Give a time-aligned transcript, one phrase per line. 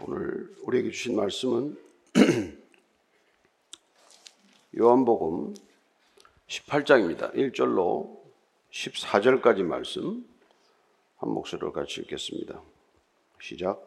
[0.00, 1.76] 오늘 우리에게 주신 말씀은
[4.78, 5.54] 요한복음
[6.48, 7.34] 18장입니다.
[7.34, 8.18] 1절로
[8.72, 10.24] 14절까지 말씀
[11.18, 12.60] 한 목소리로 같이 읽겠습니다.
[13.40, 13.80] 시작.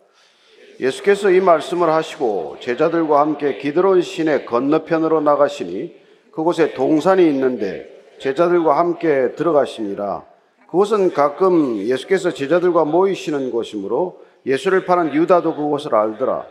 [0.80, 5.96] 예수께서 이 말씀을 하시고 제자들과 함께 기드론 시내 건너편으로 나가시니
[6.32, 10.26] 그곳에 동산이 있는데 제자들과 함께 들어가시니라.
[10.68, 16.46] 그곳은 가끔 예수께서 제자들과 모이시는 곳이므로 예수를 파는 유다도 그곳을 알더라.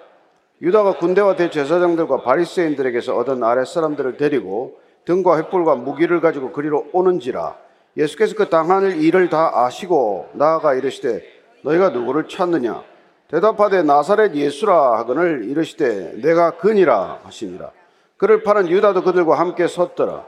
[0.63, 7.57] 유다가 군대와 대제사장들과 바리새인들에게서 얻은 아랫사람들을 데리고 등과 횃불과 무기를 가지고 그리로 오는지라.
[7.97, 11.23] 예수께서 그 당할 일을 다 아시고 나아가 이르시되
[11.63, 12.83] 너희가 누구를 찾느냐?
[13.29, 17.71] 대답하되 나사렛 예수라 하거늘 이르시되 내가 그니라 하시니라.
[18.17, 20.25] 그를 파는 유다도 그들과 함께 섰더라.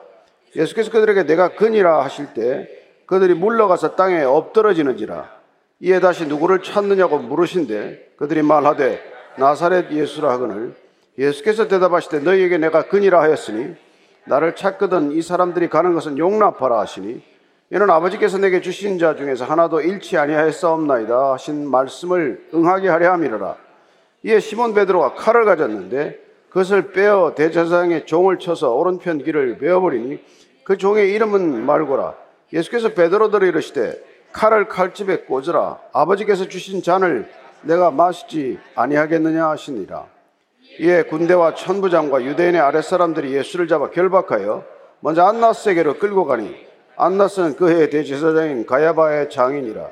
[0.55, 2.69] 예수께서 그들에게 내가 그니라 하실 때
[3.07, 5.36] 그들이 물러가서 땅에 엎드러지는지라
[5.81, 9.01] 이에 다시 누구를 찾느냐고 물으신데 그들이 말하되
[9.37, 10.75] 나사렛 예수라 하거늘
[11.19, 13.75] 예수께서 대답하시되 너희에게 내가 그니라 하였으니
[14.25, 17.23] 나를 찾거든 이 사람들이 가는 것은 용납하라 하시니
[17.71, 23.57] 이는 아버지께서 내게 주신 자 중에서 하나도 잃지 아니하였사옵나이다 하신 말씀을 응하게 하려 함이라.
[24.23, 30.21] 이에 시몬 베드로가 칼을 가졌는데 그것을 빼어 대제사장의 종을 쳐서 오른편 귀를 베어버리니
[30.65, 32.15] 그 종의 이름은 말고라.
[32.53, 35.79] 예수께서 베드로들을 이르시되 칼을 칼집에 꽂으라.
[35.93, 37.29] 아버지께서 주신 잔을
[37.63, 40.07] 내가 마시지 아니하겠느냐 하시니라.
[40.81, 44.65] 이에 군대와 천부장과 유대인의 아랫사람들이 예수를 잡아 결박하여
[45.01, 46.55] 먼저 안나스에게로 끌고 가니
[46.97, 49.89] 안나스는 그 해의 대제사장인 가야바의 장인이라.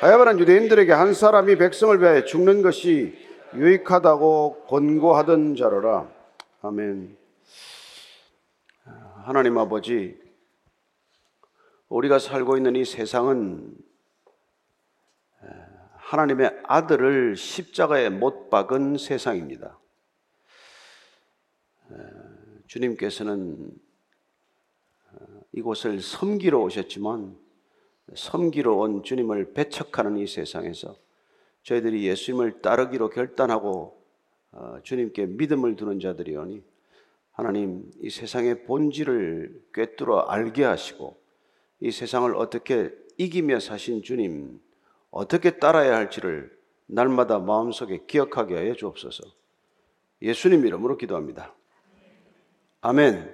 [0.00, 3.16] 가야바는 유대인들에게 한 사람이 백성을 위하여 죽는 것이
[3.54, 6.06] 유익하다고 권고하던 자로라.
[6.62, 7.16] 아멘.
[9.24, 10.23] 하나님 아버지
[11.88, 13.76] 우리가 살고 있는 이 세상은
[15.96, 19.78] 하나님의 아들을 십자가에 못 박은 세상입니다.
[22.66, 23.72] 주님께서는
[25.52, 27.36] 이곳을 섬기러 오셨지만
[28.14, 30.96] 섬기러 온 주님을 배척하는 이 세상에서
[31.62, 34.02] 저희들이 예수님을 따르기로 결단하고
[34.52, 36.62] 어, 주님께 믿음을 두는 자들이오니
[37.32, 41.23] 하나님 이 세상의 본질을 꿰뚫어 알게 하시고
[41.84, 44.58] 이 세상을 어떻게 이기며 사신 주님
[45.10, 46.50] 어떻게 따라야 할지를
[46.86, 49.22] 날마다 마음속에 기억하게 하여 주옵소서.
[50.22, 51.54] 예수님 이름으로 기도합니다.
[52.80, 53.30] 아멘.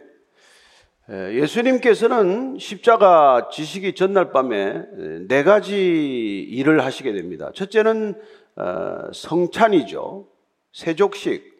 [1.09, 4.85] 예수님께서는 십자가 지시기 전날 밤에
[5.29, 7.53] 네 가지 일을 하시게 됩니다.
[7.55, 8.21] 첫째는
[8.57, 10.27] 어, 성찬이죠.
[10.73, 11.57] 세족식,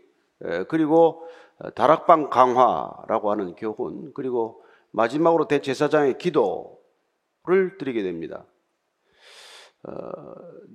[0.67, 1.25] 그리고
[1.77, 6.80] 다락방 강화라고 하는 교훈, 그리고 마지막으로 대제사장의 기도
[7.51, 8.45] 를 드리게 됩니다.
[9.83, 9.93] 어,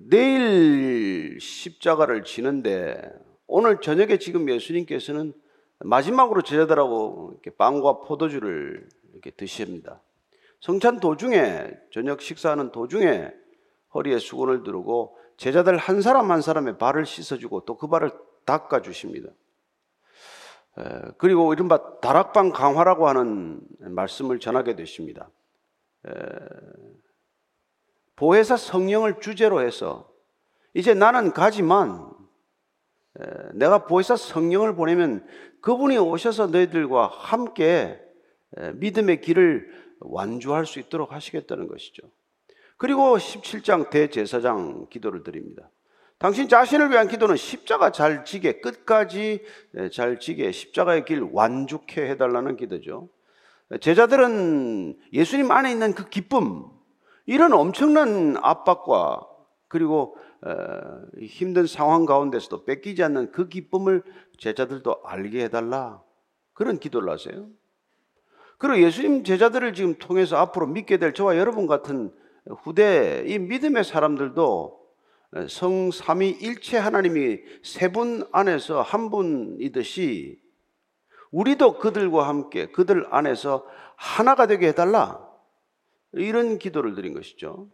[0.09, 3.01] 내일 십자가를 지는데
[3.47, 5.33] 오늘 저녁에 지금 예수님께서는
[5.79, 10.01] 마지막으로 제자들하고 이렇게 빵과 포도주를 이렇게 드십니다.
[10.59, 13.31] 성찬 도중에 저녁 식사하는 도중에
[13.93, 18.11] 허리에 수건을 두르고 제자들 한 사람 한 사람의 발을 씻어주고 또 그 발을
[18.45, 19.29] 닦아 주십니다.
[21.17, 25.29] 그리고 이른바 다락방 강화라고 하는 말씀을 전하게 되십니다.
[28.15, 30.09] 보혜사 성령을 주제로 해서
[30.73, 32.13] 이제 나는 가지만
[33.53, 35.25] 내가 보혜사 성령을 보내면
[35.61, 37.99] 그분이 오셔서 너희들과 함께
[38.75, 42.03] 믿음의 길을 완주할 수 있도록 하시겠다는 것이죠.
[42.77, 45.69] 그리고 17장 대제사장 기도를 드립니다.
[46.17, 49.43] 당신 자신을 위한 기도는 십자가 잘 지게 끝까지
[49.91, 53.09] 잘 지게 십자가의 길 완죽해 해달라는 기도죠.
[53.81, 56.65] 제자들은 예수님 안에 있는 그 기쁨,
[57.25, 59.27] 이런 엄청난 압박과
[59.67, 60.15] 그리고
[61.19, 64.03] 힘든 상황 가운데서도 뺏기지 않는 그 기쁨을
[64.37, 66.03] 제자들도 알게 해달라.
[66.53, 67.47] 그런 기도를 하세요.
[68.57, 72.13] 그리고 예수님 제자들을 지금 통해서 앞으로 믿게 될 저와 여러분 같은
[72.63, 74.79] 후대 이 믿음의 사람들도
[75.49, 80.39] 성삼위 일체 하나님이 세 분 안에서 한 분이듯이
[81.35, 83.67] 우리도 그들과 함께 그들 안에서
[83.97, 85.19] 하나가 되게 해달라.
[86.13, 87.67] 이런 기도를 드린 것이죠.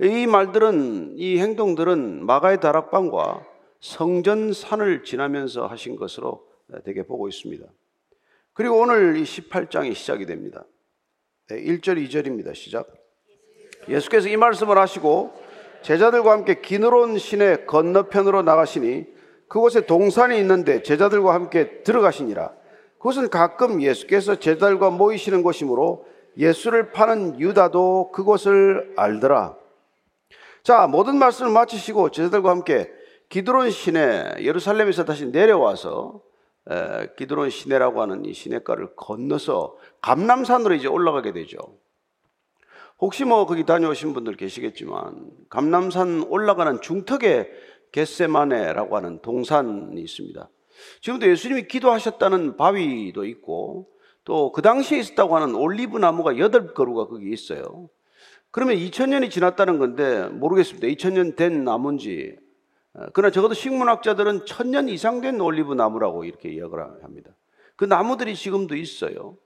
[0.00, 3.44] 이 말들은, 이 행동들은 마가의 다락방과
[3.80, 6.46] 성전 산을 지나면서 하신 것으로
[6.84, 7.66] 되게 보고 있습니다.
[8.52, 10.64] 그리고 오늘 이 18장이 시작이 됩니다.
[11.48, 12.54] 1절, 2절입니다.
[12.54, 12.86] 시작.
[13.88, 15.34] 예수께서 이 말씀을 하시고
[15.82, 19.15] 제자들과 함께 기느론 시내 건너편으로 나가시니
[19.48, 22.52] 그곳에 동산이 있는데 제자들과 함께 들어가시니라.
[22.98, 26.06] 그것은 가끔 예수께서 제자들과 모이시는 곳이므로
[26.36, 29.56] 예수를 파는 유다도 그곳을 알더라.
[30.62, 32.90] 자, 모든 말씀을 마치시고 제자들과 함께
[33.28, 36.20] 기드론 시내 예루살렘에서 다시 내려와서
[36.68, 41.58] 에, 기드론 시내라고 하는 이 시내가를 건너서 감남산으로 이제 올라가게 되죠.
[42.98, 47.50] 혹시 뭐 거기 다녀오신 분들 계시겠지만 감남산 올라가는 중턱에
[47.92, 50.48] 겟세마네라고 하는 동산이 있습니다.
[51.00, 53.88] 지금도 예수님이 기도하셨다는 바위도 있고
[54.24, 57.88] 또 그 당시에 있었다고 하는 올리브 나무가 여덟 그루가 거기 있어요.
[58.50, 60.88] 그러면 2000년이 지났다는 건데 모르겠습니다.
[60.88, 62.36] 2000년 된 나무인지.
[62.94, 67.30] 어, 그러나 적어도 식문학자들은 1000년 이상 된 올리브 나무라고 이렇게 이야기를 합니다.
[67.76, 69.36] 그 나무들이 지금도 있어요.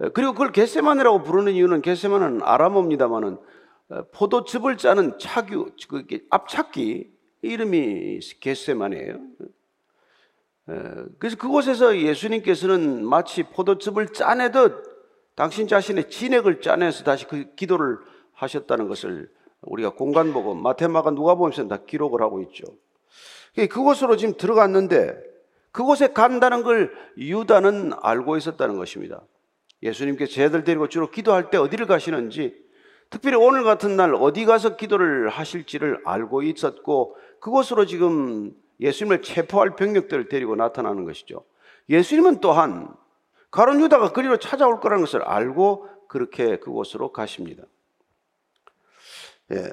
[0.00, 3.38] 어, 그리고 그걸 게세만이라고 부르는 이유는 게세만은 아람어입니다만은
[3.90, 7.10] 어, 포도즙을 짜는 차규, 그 앞착기
[7.42, 9.20] 이름이 게세만이에요.
[11.18, 14.84] 그래서 그곳에서 예수님께서는 마치 포도즙을 짜내듯
[15.34, 17.98] 당신 자신의 진액을 짜내서 다시 그 기도를
[18.32, 19.30] 하셨다는 것을
[19.62, 22.64] 우리가 공간보고 마테마가 누가보면서 다 기록을 하고 있죠.
[23.54, 25.16] 그곳으로 지금 들어갔는데
[25.72, 29.22] 그곳에 간다는 걸 유다는 알고 있었다는 것입니다.
[29.82, 32.67] 예수님께서 쟤들 데리고 주로 기도할 때 어디를 가시는지
[33.10, 40.28] 특별히 오늘 같은 날 어디 가서 기도를 하실지를 알고 있었고 그곳으로 지금 예수님을 체포할 병력들을
[40.28, 41.44] 데리고 나타나는 것이죠.
[41.88, 42.94] 예수님은 또한
[43.50, 47.64] 가론 유다가 그리로 찾아올 거라는 것을 알고 그렇게 그곳으로 가십니다.
[49.52, 49.70] 예.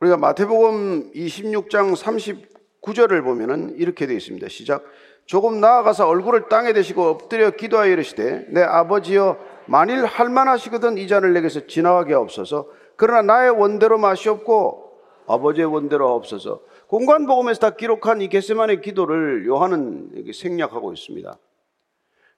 [0.00, 4.48] 우리가 마태복음 26장 39절을 보면은 이렇게 되어 있습니다.
[4.48, 4.84] 시작.
[5.24, 11.66] 조금 나아가서 얼굴을 땅에 대시고 엎드려 기도하여 이르시되 내 아버지여 만일 할만하시거든 이 잔을 내게서
[11.66, 19.46] 지나가게 없어서 그러나 나의 원대로 마시옵고 아버지의 원대로 없어서 공관복음에서 다 기록한 이 게세만의 기도를
[19.46, 21.38] 요한은 생략하고 있습니다.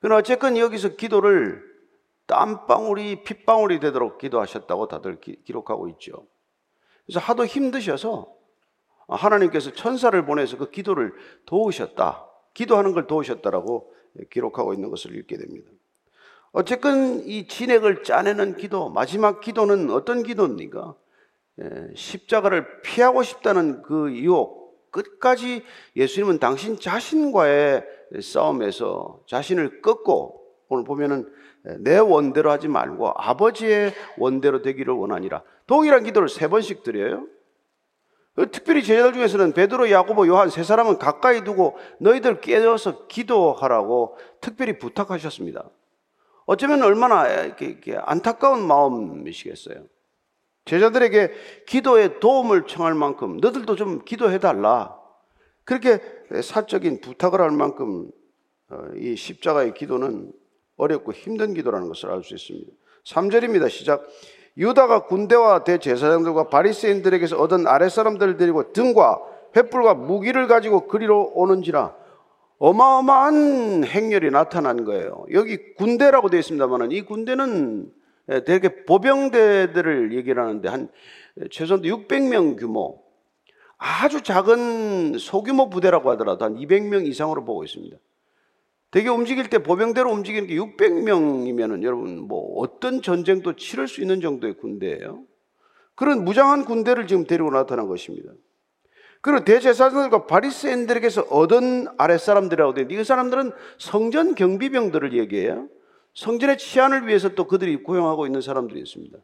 [0.00, 1.62] 그러나 어쨌건 여기서 기도를
[2.26, 6.27] 땀방울이 핏방울이 되도록 기도하셨다고 다들 기, 록하고 있죠.
[7.05, 8.32] 그래서 하도 힘드셔서
[9.09, 11.12] 하나님께서 천사를 보내서 그 기도를
[11.47, 12.27] 도우셨다.
[12.55, 13.93] 기도하는 걸 도우셨다라고
[14.31, 15.70] 기록하고 있는 것을 읽게 됩니다.
[16.55, 20.95] 어쨌든 이 진액을 짜내는 기도, 마지막 기도는 어떤 기도입니까?
[21.61, 25.65] 예, 십자가를 피하고 싶다는 그 유혹, 끝까지
[25.97, 27.85] 예수님은 당신 자신과의
[28.23, 31.29] 싸움에서 자신을 꺾고 오늘 보면은
[31.81, 35.43] 내 원대로 하지 말고 아버지의 원대로 되기를 원하니라.
[35.67, 37.27] 동일한 기도를 세 번씩 드려요.
[38.37, 44.79] 그 특별히 제자들 중에서는 베드로, 야고보, 요한 세 사람은 가까이 두고 너희들 깨어서 기도하라고 특별히
[44.79, 45.69] 부탁하셨습니다.
[46.46, 47.26] 어쩌면 얼마나
[48.05, 49.85] 안타까운 마음이시겠어요.
[50.64, 51.32] 제자들에게
[51.67, 54.99] 기도에 도움을 청할 만큼 너들도 좀 기도해 달라.
[55.64, 56.00] 그렇게
[56.43, 58.11] 사적인 부탁을 할 만큼
[58.70, 60.32] 어, 이 십자가의 기도는
[60.76, 62.73] 어렵고 힘든 기도라는 것을 알 수 있습니다.
[63.05, 63.69] 3절입니다.
[63.69, 64.06] 시작.
[64.56, 69.20] 유다가 군대와 대제사장들과 바리새인들에게서 얻은 아랫사람들을 데리고 등과
[69.52, 71.94] 횃불과 무기를 가지고 그리로 오는지라
[72.64, 75.26] 어마어마한 행렬이 나타난 거예요.
[75.32, 77.93] 여기 군대라고 되어 있습니다만 이 군대는
[78.46, 80.88] 되게 보병대들을 얘기를 하는데 한
[81.50, 83.02] 최소한 600명 규모
[83.76, 87.99] 아주 작은 소규모 부대라고 하더라도 한 200명 이상으로 보고 있습니다.
[88.90, 94.55] 되게 움직일 때 보병대로 움직이는 게 600명이면은 여러분 뭐 어떤 전쟁도 치를 수 있는 정도의
[94.55, 95.22] 군대예요.
[95.94, 98.32] 그런 무장한 군대를 지금 데리고 나타난 것입니다.
[99.25, 105.67] 그리고 대제사장들과 바리새인들에게서 얻은 아랫사람들이라고 되는데 이 사람들은 성전 경비병들을 얘기해요.
[106.13, 109.17] 성전의 치안을 위해서 또 그들이 고용하고 있는 사람들이 있습니다.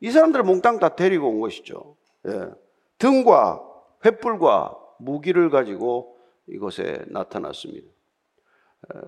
[0.00, 1.94] 이 사람들을 몽땅 다 데리고 온 것이죠.
[2.26, 2.48] 예.
[2.96, 3.62] 등과
[4.00, 6.16] 횃불과 무기를 가지고
[6.46, 7.86] 이곳에 나타났습니다.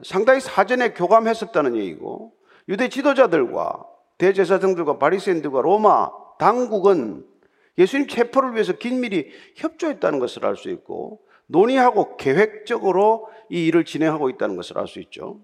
[0.04, 2.34] 상당히 사전에 교감했었다는 얘기고
[2.68, 3.87] 유대 지도자들과
[4.18, 7.25] 대제사장들과 바리새인들과 로마 당국은
[7.78, 14.56] 예수님 체포를 위해서 긴밀히 협조했다는 것을 알 수 있고 논의하고 계획적으로 이 일을 진행하고 있다는
[14.56, 15.40] 것을 알 수 있죠.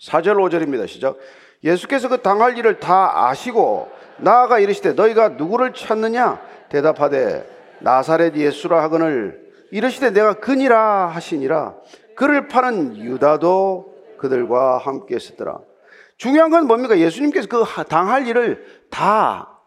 [0.00, 0.86] 4절 5절입니다.
[0.86, 1.16] 시작.
[1.64, 7.48] 예수께서 그 당할 일을 다 아시고 나아가 이르시되 너희가 누구를 찾느냐 대답하되
[7.80, 11.76] 나사렛 예수라 하거늘 이르시되 내가 그니라 하시니라
[12.14, 15.58] 그를 파는 유다도 그들과 함께 있었더라.
[16.16, 16.98] 중요한 건 뭡니까?
[16.98, 19.57] 예수님께서 그 당할 일을 다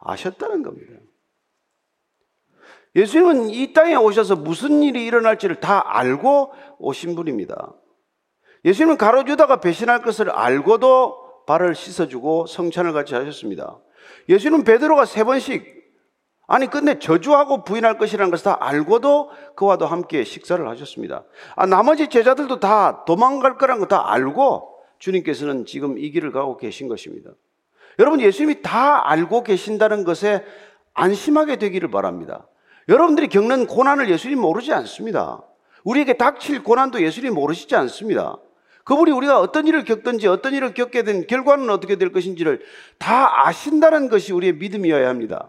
[0.00, 0.92] 아셨다는 겁니다.
[2.96, 7.74] 예수님은 이 땅에 오셔서 무슨 일이 일어날지를 다 알고 오신 분입니다.
[8.64, 13.78] 예수님은 가로주다가 배신할 것을 알고도 발을 씻어주고 성찬을 같이 하셨습니다.
[14.28, 15.80] 예수님은 베드로가 세 번씩
[16.48, 21.24] 아니 끝내 저주하고 부인할 것이라는 것을 다 알고도 그와도 함께 식사를 하셨습니다.
[21.54, 26.88] 아, 나머지 제자들도 다 도망갈 거라는 거 다 알고 주님께서는 지금 이 길을 가고 계신
[26.88, 27.30] 것입니다.
[28.00, 30.42] 여러분 예수님이 다 알고 계신다는 것에
[30.94, 32.46] 안심하게 되기를 바랍니다.
[32.88, 35.42] 여러분들이 겪는 고난을 예수님 모르지 않습니다.
[35.84, 38.38] 우리에게 닥칠 고난도 예수님 모르시지 않습니다.
[38.84, 42.62] 그분이 우리가 어떤 일을 겪든지 어떤 일을 겪게 된 결과는 어떻게 될 것인지를
[42.98, 45.48] 다 아신다는 것이 우리의 믿음이어야 합니다.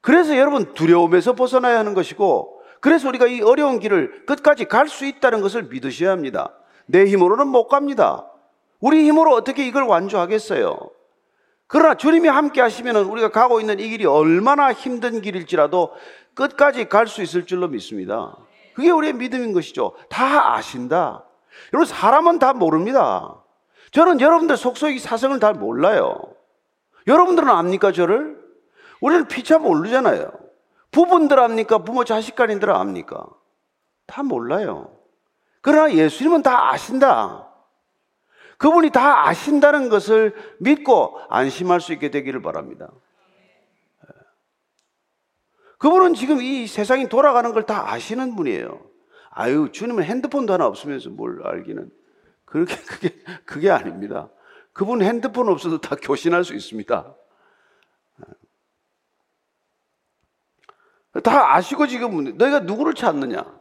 [0.00, 5.42] 그래서 여러분 두려움에서 벗어나야 하는 것이고 그래서 우리가 이 어려운 길을 끝까지 갈 수 있다는
[5.42, 6.54] 것을 믿으셔야 합니다.
[6.86, 8.26] 내 힘으로는 못 갑니다.
[8.80, 10.99] 우리 힘으로 어떻게 이걸 완주하겠어요?
[11.70, 15.92] 그러나 주님이 함께 하시면 우리가 가고 있는 이 길이 얼마나 힘든 길일지라도
[16.34, 18.36] 끝까지 갈 수 있을 줄로 믿습니다.
[18.74, 19.94] 그게 우리의 믿음인 것이죠.
[20.08, 21.24] 다 아신다.
[21.72, 23.36] 여러분, 사람은 다 모릅니다.
[23.92, 26.18] 저는 여러분들 속속이 사정을 다 몰라요.
[27.06, 28.36] 여러분들은 압니까, 저를?
[29.00, 30.28] 우리는 피차 모르잖아요.
[30.90, 31.78] 부분들 압니까?
[31.78, 33.26] 부모 자식 간인들 압니까?
[34.08, 34.90] 다 몰라요.
[35.60, 37.49] 그러나 예수님은 다 아신다.
[38.60, 42.90] 그분이 다 아신다는 것을 믿고 안심할 수 있게 되기를 바랍니다.
[45.78, 48.84] 그분은 지금 이 세상이 돌아가는 걸 다 아시는 분이에요.
[49.30, 51.90] 아유, 주님은 핸드폰도 하나 없으면서 뭘 알기는.
[52.44, 54.28] 그렇게, 그게, 그게 아닙니다.
[54.74, 57.14] 그분 핸드폰 없어도 다 교신할 수 있습니다.
[61.24, 63.58] 다 아시고 지금 너희가 누구를 찾느냐?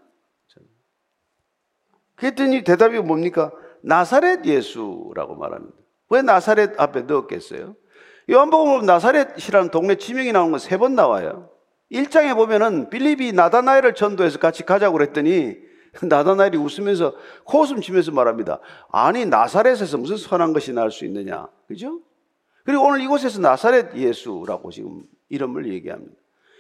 [2.16, 3.54] 그랬더니 대답이 뭡니까?
[3.84, 5.76] 나사렛 예수라고 말합니다.
[6.10, 7.76] 왜 나사렛 앞에 넣었겠어요?
[8.30, 11.50] 요한복음 나사렛이라는 동네 지명이 나오는 건 세 번 나와요.
[11.92, 15.58] 1장에 보면은 빌립이 나다나엘을 전도해서 같이 가자고 그랬더니
[16.04, 18.60] 나다나엘이 웃으면서 코웃음 치면서 말합니다.
[18.92, 21.48] 아니 나사렛에서 무슨 선한 것이 날 수 있느냐.
[21.68, 22.00] 그죠?
[22.64, 26.14] 그리고 오늘 이곳에서 나사렛 예수라고 지금 이름을 얘기합니다.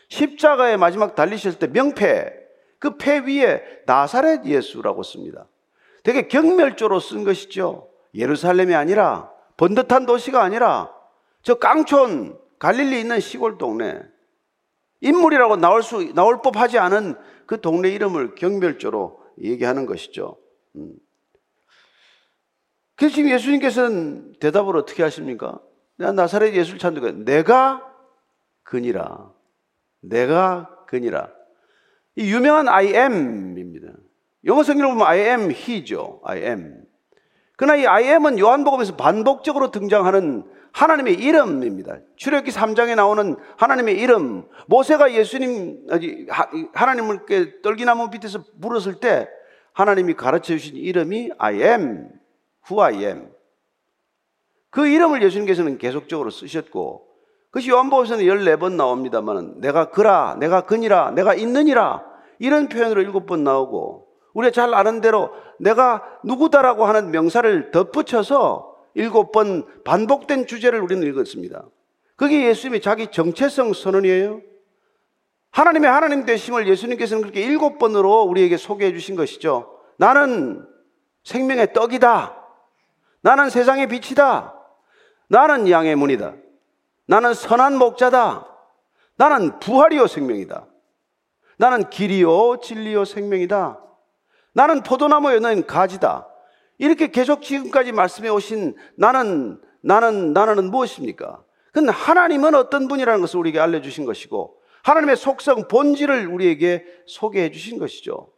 [0.09, 2.33] 십자가의 마지막 달리실 때 명패,
[2.79, 5.45] 그 패 위에 나사렛 예수라고 씁니다.
[6.03, 7.89] 되게 경멸조로 쓴 것이죠.
[8.13, 10.93] 예루살렘이 아니라 번듯한 도시가 아니라
[11.43, 14.01] 저 깡촌 갈릴리 있는 시골 동네
[15.01, 17.15] 인물이라고 나올 수 나올 법하지 않은
[17.45, 20.37] 그 동네 이름을 경멸조로 얘기하는 것이죠.
[20.75, 20.93] 음.
[22.95, 25.59] 그래서 지금 예수님께서는 대답을 어떻게 하십니까?
[25.97, 27.85] 내가 나사렛 예수를 찾는 내가
[28.63, 29.31] 그니라.
[30.01, 31.29] 내가 그니라.
[32.15, 33.93] 이 유명한 I am입니다.
[34.45, 36.21] 영어 성경을 보면 I am he죠.
[36.23, 36.83] I am.
[37.57, 41.97] 그러나 이 I am은 요한복음에서 반복적으로 등장하는 하나님의 이름입니다.
[42.15, 44.47] 출애굽기 3장에 나오는 하나님의 이름.
[44.67, 45.87] 모세가 예수님
[46.73, 49.27] 하나님을 떨기나무 밑에서 물었을 때
[49.73, 52.09] 하나님이 가르쳐 주신 이름이 I am
[52.69, 53.29] who I am.
[54.69, 57.07] 그 이름을 예수님께서는 계속적으로 쓰셨고
[57.47, 62.03] 그것이 요한복음에서는 14번 나옵니다만 내가 그라, 내가 그니라, 내가 있느니라
[62.37, 69.31] 이런 표현으로 일곱 번 나오고 우리가 잘 아는 대로 내가 누구다라고 하는 명사를 덧붙여서 일곱
[69.31, 71.63] 번 반복된 주제를 우리는 읽었습니다.
[72.15, 74.41] 그게 예수님의 자기 정체성 선언이에요.
[75.51, 79.79] 하나님의 하나님 되심을 예수님께서는 그렇게 일곱 번으로 우리에게 소개해 주신 것이죠.
[79.97, 80.65] 나는
[81.23, 82.35] 생명의 떡이다.
[83.21, 84.53] 나는 세상의 빛이다.
[85.27, 86.33] 나는 양의 문이다.
[87.05, 88.45] 나는 선한 목자다.
[89.15, 90.65] 나는 부활이요 생명이다.
[91.57, 93.79] 나는 길이요 진리요 생명이다.
[94.53, 96.27] 나는 포도나무에 넣은 가지다.
[96.77, 101.43] 이렇게 계속 지금까지 말씀해 오신 나는 나는 나는 무엇입니까?
[101.71, 108.31] 그건 하나님은 어떤 분이라는 것을 우리에게 알려주신 것이고 하나님의 속성 본질을 우리에게 소개해 주신 것이죠.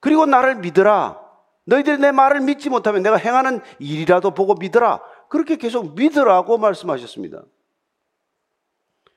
[0.00, 1.20] 그리고 나를 믿으라.
[1.64, 5.00] 너희들이 내 말을 믿지 못하면 내가 행하는 일이라도 보고 믿으라.
[5.28, 7.42] 그렇게 계속 믿으라고 말씀하셨습니다.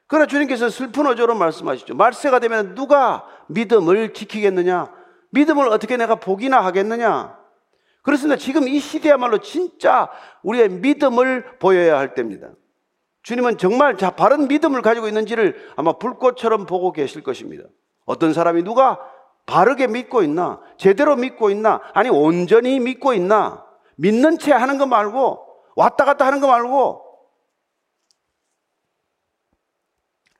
[0.08, 1.96] 그러나 주님께서 슬픈 어조로 말씀하시죠.
[1.96, 4.94] 말세가 되면 누가 믿음을 지키겠느냐?
[5.36, 7.38] 믿음을 어떻게 내가 복이나 하겠느냐?
[8.02, 8.38] 그렇습니다.
[8.38, 10.10] 지금 이 시대야말로 진짜
[10.44, 12.50] 우리의 믿음을 보여야 할 때입니다.
[13.24, 17.64] 주님은 정말 자, 바른 믿음을 가지고 있는지를 아마 불꽃처럼 보고 계실 것입니다.
[18.06, 19.00] 어떤 사람이 누가
[19.46, 20.62] 바르게 믿고 있나?
[20.78, 21.82] 제대로 믿고 있나?
[21.94, 23.66] 아니, 온전히 믿고 있나?
[23.96, 27.04] 믿는 채 하는 거 말고, 왔다 갔다 하는 거 말고,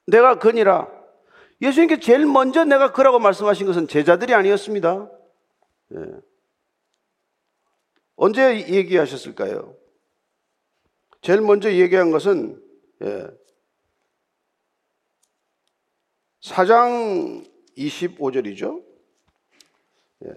[0.06, 0.95] 내가 그니라.
[1.60, 5.10] 예수님께 제일 먼저 내가 그라고 말씀하신 것은 제자들이 아니었습니다.
[5.94, 5.98] 예.
[8.16, 9.74] 언제 얘기하셨을까요?
[11.22, 12.62] 제일 먼저 얘기한 것은
[13.02, 13.26] 예.
[16.40, 18.84] 4장 25절이죠.
[20.24, 20.28] 예.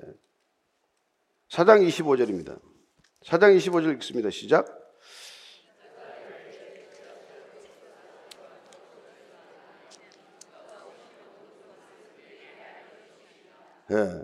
[1.50, 2.60] 4장 25절입니다.
[3.24, 4.30] 4장 25절 읽습니다.
[4.30, 4.79] 시작.
[13.92, 14.24] 예.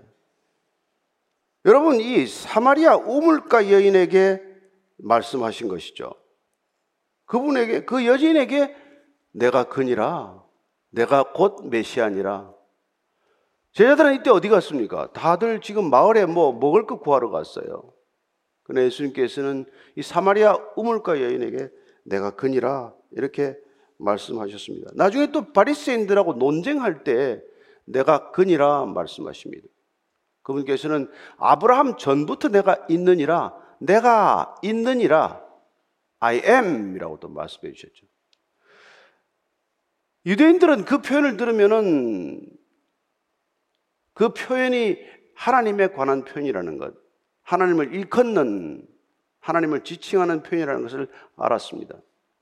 [1.65, 4.41] 여러분, 이 사마리아 우물가 여인에게
[4.97, 6.13] 말씀하신 것이죠.
[7.25, 8.75] 그분에게 그 여진에게
[9.31, 10.43] 내가 그니라
[10.89, 12.53] 내가 곧 메시아니라
[13.73, 15.11] 제자들은 이때 어디 갔습니까?
[15.11, 17.91] 다들 지금 마을에 뭐 먹을 것 구하러 갔어요.
[18.63, 19.65] 그러나 예수님께서는
[19.97, 21.69] 이 사마리아 우물가 여인에게
[22.03, 23.57] 내가 그니라 이렇게
[23.97, 24.91] 말씀하셨습니다.
[24.95, 27.41] 나중에 또 바리새인들하고 논쟁할 때
[27.85, 29.67] 내가 그니라 말씀하십니다.
[30.41, 35.43] 그분께서는 아브라함 전부터 내가 있느니라 내가 있느니라
[36.19, 38.05] I am이라고 또 말씀해 주셨죠.
[40.25, 42.47] 유대인들은 그 표현을 들으면은
[44.13, 44.97] 그 표현이
[45.35, 46.95] 하나님에 관한 표현이라는 것,
[47.43, 48.87] 하나님을 일컫는,
[49.39, 51.95] 하나님을 지칭하는 표현이라는 것을 알았습니다.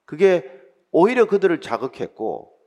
[0.06, 0.50] 그게
[0.92, 2.58] 오히려 그들을 자극했고,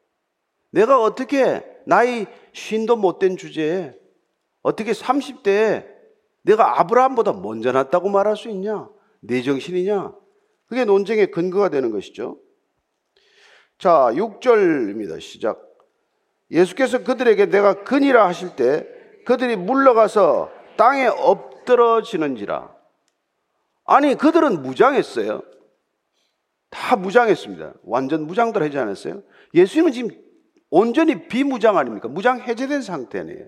[0.71, 3.95] 내가 어떻게 나이 쉰도 못된 주제에
[4.63, 5.87] 어떻게 30대에
[6.43, 8.89] 내가 아브라함보다 먼저 났다고 말할 수 있냐?
[9.21, 10.13] 내 정신이냐?
[10.67, 12.41] 그게 논쟁의 근거가 되는 것이죠.
[13.79, 15.21] 자, 6절입니다.
[15.21, 15.63] 시작.
[16.51, 18.87] 예수께서 그들에게 내가 근이라 하실 때
[19.25, 22.75] 그들이 물러가서 땅에 엎드러지는지라.
[23.85, 25.43] 아니, 그들은 무장했어요.
[26.71, 27.75] 다 무장했습니다.
[27.85, 29.23] 완전 무장들 하지 않았어요?
[29.55, 30.26] 예수님은 지금
[30.77, 32.09] 온전히 비무장 아닙니까?
[32.09, 33.47] 무장 해제된 상태네요.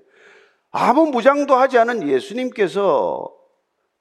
[0.71, 3.31] 아무 무장도 하지 않은 예수님께서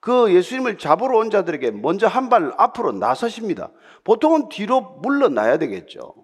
[0.00, 3.70] 그 예수님을 잡으러 온 자들에게 먼저 한 발 앞으로 나서십니다.
[4.04, 6.14] 보통은 뒤로 물러나야 되겠죠.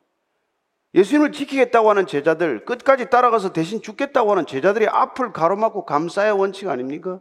[0.94, 7.20] 예수님을 지키겠다고 하는 제자들, 끝까지 따라가서 대신 죽겠다고 하는 제자들이 앞을 가로막고 감싸야 원칙 아닙니까?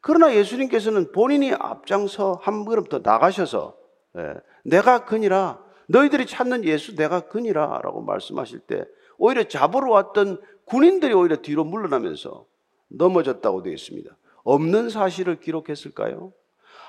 [0.00, 3.76] 그러나 예수님께서는 본인이 앞장서 한 걸음 더 나가셔서
[4.16, 4.34] 예,
[4.64, 5.60] 내가 그니라
[5.90, 8.84] 너희들이 찾는 예수 내가 그니라 라고 말씀하실 때
[9.18, 12.46] 오히려 잡으러 왔던 군인들이 오히려 뒤로 물러나면서
[12.88, 14.16] 넘어졌다고 되어 있습니다.
[14.44, 16.32] 없는 사실을 기록했을까요?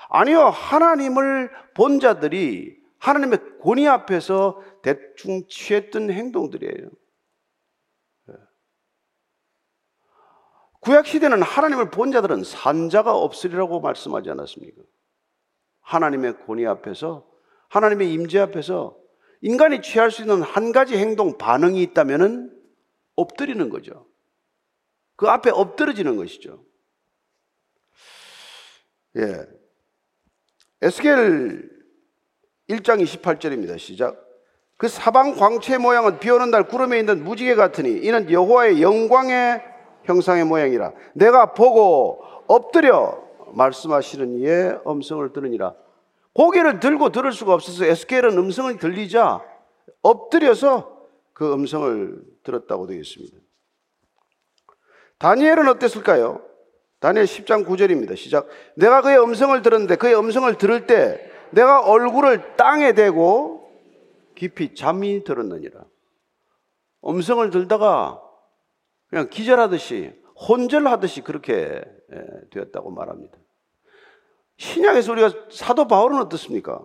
[0.08, 0.46] 아니요.
[0.46, 6.90] 하나님을 본 자들이 하나님의 권위 앞에서 대충 취했던 행동들이에요.
[8.28, 8.34] 예.
[10.80, 14.82] 구약 시대는 하나님을 본 자들은 산자가 없으리라고 말씀하지 않았습니까?
[15.80, 17.32] 하나님의 권위 앞에서
[17.72, 19.01] 하나님의 임재 앞에서
[19.42, 22.50] 인간이 취할 수 있는 한 가지 행동 반응이 있다면은
[23.16, 24.06] 엎드리는 거죠.
[25.16, 26.64] 그 앞에 엎드러지는 것이죠.
[29.16, 29.46] 예.
[30.80, 31.70] 에스겔
[32.68, 33.78] 1장 28절입니다.
[33.78, 34.16] 시작.
[34.76, 39.62] 그 사방 광채 모양은 비 오는 날 구름에 있는 무지개 같으니 이는 여호와의 영광의
[40.04, 40.92] 형상의 모양이라.
[41.14, 43.22] 내가 보고 엎드려
[43.54, 45.74] 말씀하시는 이의 음성을 들으니라.
[46.34, 49.40] 고개를 들고 들을 수가 없어서 에스겔은 음성을 들리자
[50.02, 53.36] 엎드려서 그 음성을 들었다고 되어 있습니다.
[55.18, 56.42] 다니엘은 어땠을까요?
[57.00, 58.16] 다니엘 10장 9절입니다.
[58.16, 58.48] 시작.
[58.76, 63.70] 내가 그의 음성을 들었는데 그의 음성을 들을 때 내가 얼굴을 땅에 대고
[64.34, 65.84] 깊이 잠이 들었느니라.
[67.06, 68.22] 음성을 들다가
[69.08, 70.12] 그냥 기절하듯이
[70.48, 71.84] 혼절하듯이 그렇게
[72.50, 73.36] 되었다고 말합니다.
[74.56, 76.80] 신약에서 우리가 사도 바울은 어떻습니까?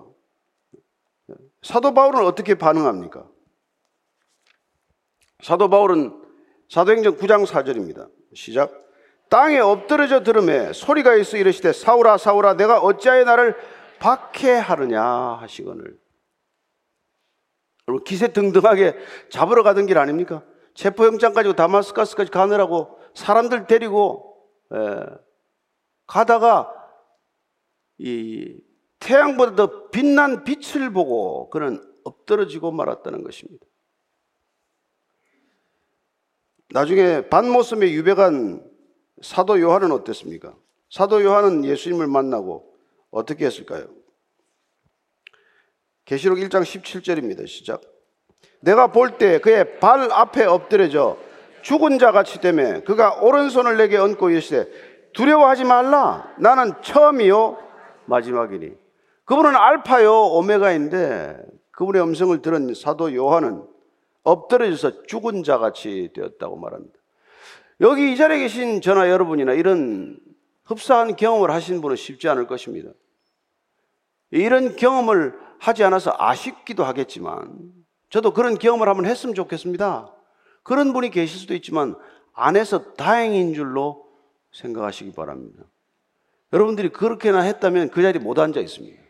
[1.61, 3.27] 사도 바울은 어떻게 반응합니까?
[5.43, 6.21] 사도 바울은
[6.69, 8.09] 사도행전 9장 4절입니다.
[8.33, 8.71] 시작.
[9.29, 13.55] 땅에 엎드려져 들음에 소리가 있어 이르시되 사울아 사울아 내가 어찌하여 나를
[13.99, 15.97] 박해하느냐 하시거늘.
[17.87, 18.95] 여러분 기세 등등하게
[19.29, 20.43] 잡으러 가던 길 아닙니까?
[20.73, 24.37] 체포영장 가지고 다마스카스까지 가느라고 사람들 데리고
[24.73, 25.03] 예,
[26.05, 26.71] 가다가
[27.97, 28.59] 이
[28.99, 33.65] 태양보다 더 빛난 빛을 보고 그는 엎드러지고 말았다는 것입니다.
[36.69, 38.61] 나중에 반모섬에 유배간
[39.21, 40.55] 사도 요한은 어땠습니까?
[40.89, 42.73] 사도 요한은 예수님을 만나고
[43.11, 43.87] 어떻게 했을까요?
[46.05, 47.47] 계시록 1장 17절입니다.
[47.47, 47.81] 시작.
[48.61, 51.17] 내가 볼 때 그의 발 앞에 엎드려져
[51.61, 57.66] 죽은 자 같이 되매 그가 오른손을 내게 얹고 이르시되 두려워하지 말라 나는 처음이요
[58.07, 58.73] 마지막이니
[59.25, 61.37] 그분은 알파요 오메가인데
[61.71, 63.63] 그분의 음성을 들은 사도 요한은
[64.23, 66.97] 엎드려져서 죽은 자 같이 되었다고 말합니다.
[67.81, 70.19] 여기 이 자리에 계신 저나 여러분이나 이런
[70.65, 72.89] 흡사한 경험을 하신 분은 쉽지 않을 것입니다.
[74.31, 77.71] 이런 경험을 하지 않아서 아쉽기도 하겠지만
[78.09, 80.13] 저도 그런 경험을 한번 했으면 좋겠습니다.
[80.63, 81.95] 그런 분이 계실 수도 있지만
[82.33, 84.05] 안 해서 다행인 줄로
[84.51, 85.63] 생각하시기 바랍니다.
[86.53, 89.01] 여러분들이 그렇게나 했다면 그 자리에 못 앉아 있습니다.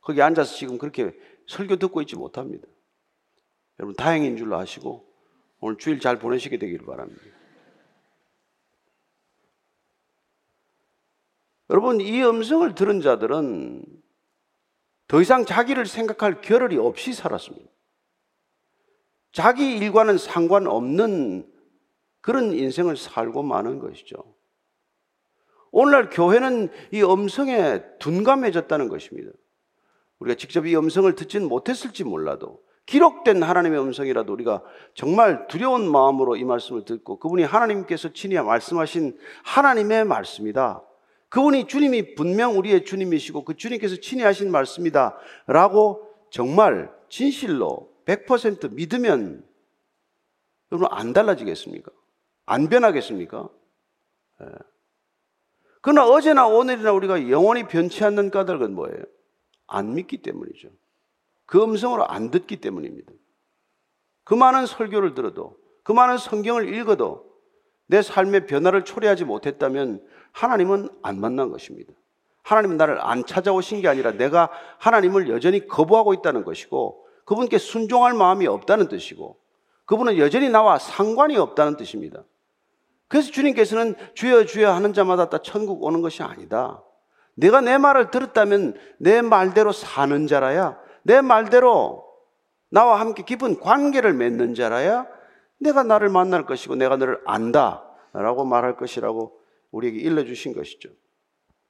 [0.00, 1.12] 거기 앉아서 지금 그렇게
[1.46, 2.66] 설교 듣고 있지 못합니다.
[3.78, 5.06] 여러분 다행인 줄로 아시고
[5.60, 7.22] 오늘 주일 잘 보내시게 되기를 바랍니다.
[11.70, 13.84] 여러분, 이 음성을 들은 자들은
[15.08, 17.68] 더 이상 자기를 생각할 겨를이 없이 살았습니다.
[19.32, 21.52] 자기 일과는 상관없는
[22.20, 24.35] 그런 인생을 살고 마는 것이죠.
[25.78, 29.30] 오늘날 교회는 이 음성에 둔감해졌다는 것입니다.
[30.20, 34.62] 우리가 직접 이 음성을 듣지는 못했을지 몰라도 기록된 하나님의 음성이라도 우리가
[34.94, 40.82] 정말 두려운 마음으로 이 말씀을 듣고 그분이 하나님께서 친히 말씀하신 하나님의 말씀이다.
[41.28, 45.18] 그분이 주님이 분명 우리의 주님이시고 그 주님께서 친히 하신 말씀이다.
[45.46, 49.44] 라고 정말 진실로 100% 믿으면
[50.72, 51.92] 여러분 안 달라지겠습니까?
[52.46, 53.50] 안 변하겠습니까?
[54.40, 54.46] 예.
[55.86, 59.04] 그러나 어제나 오늘이나 우리가 영원히 변치 않는 까닭은 뭐예요?
[59.68, 60.68] 안 믿기 때문이죠.
[61.44, 63.12] 그 음성으로 안 듣기 때문입니다.
[64.24, 67.24] 그 많은 설교를 들어도, 그 많은 성경을 읽어도
[67.86, 71.92] 내 삶의 변화를 초래하지 못했다면 하나님은 안 만난 것입니다.
[72.42, 78.48] 하나님은 나를 안 찾아오신 게 아니라 내가 하나님을 여전히 거부하고 있다는 것이고 그분께 순종할 마음이
[78.48, 79.38] 없다는 뜻이고
[79.84, 82.24] 그분은 여전히 나와 상관이 없다는 뜻입니다.
[83.08, 86.82] 그래서 주님께서는 주여 주여 하는 자마다 다 천국 오는 것이 아니다.
[87.34, 92.04] 내가 내 말을 들었다면 내 말대로 사는 자라야 내 말대로
[92.70, 95.06] 나와 함께 깊은 관계를 맺는 자라야
[95.58, 99.38] 내가 나를 만날 것이고 내가 너를 안다 라고 말할 것이라고
[99.70, 100.88] 우리에게 일러주신 것이죠.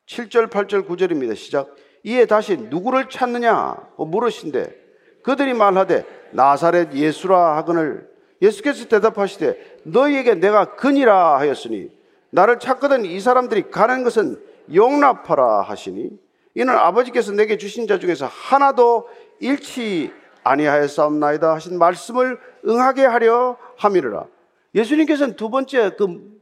[0.07, 1.35] 7절, 8절, 9절입니다.
[1.35, 1.75] 시작.
[2.05, 3.77] 이에 다시 누구를 찾느냐?
[3.99, 4.87] 물으신데
[5.25, 8.09] 그들이 말하되 나사렛 예수라 하거늘
[8.43, 11.91] 예수께서 대답하시되 너희에게 내가 근이라 하였으니
[12.31, 14.43] 나를 찾거든 이 사람들이 가는 것은
[14.75, 16.11] 용납하라 하시니
[16.55, 19.09] 이는 아버지께서 내게 주신 자 중에서 하나도
[19.41, 24.27] 잃지 아니하였사옵나이다 하신 말씀을 응하게 하려 함이라.
[24.75, 26.37] 예수님께서는 두 번째 그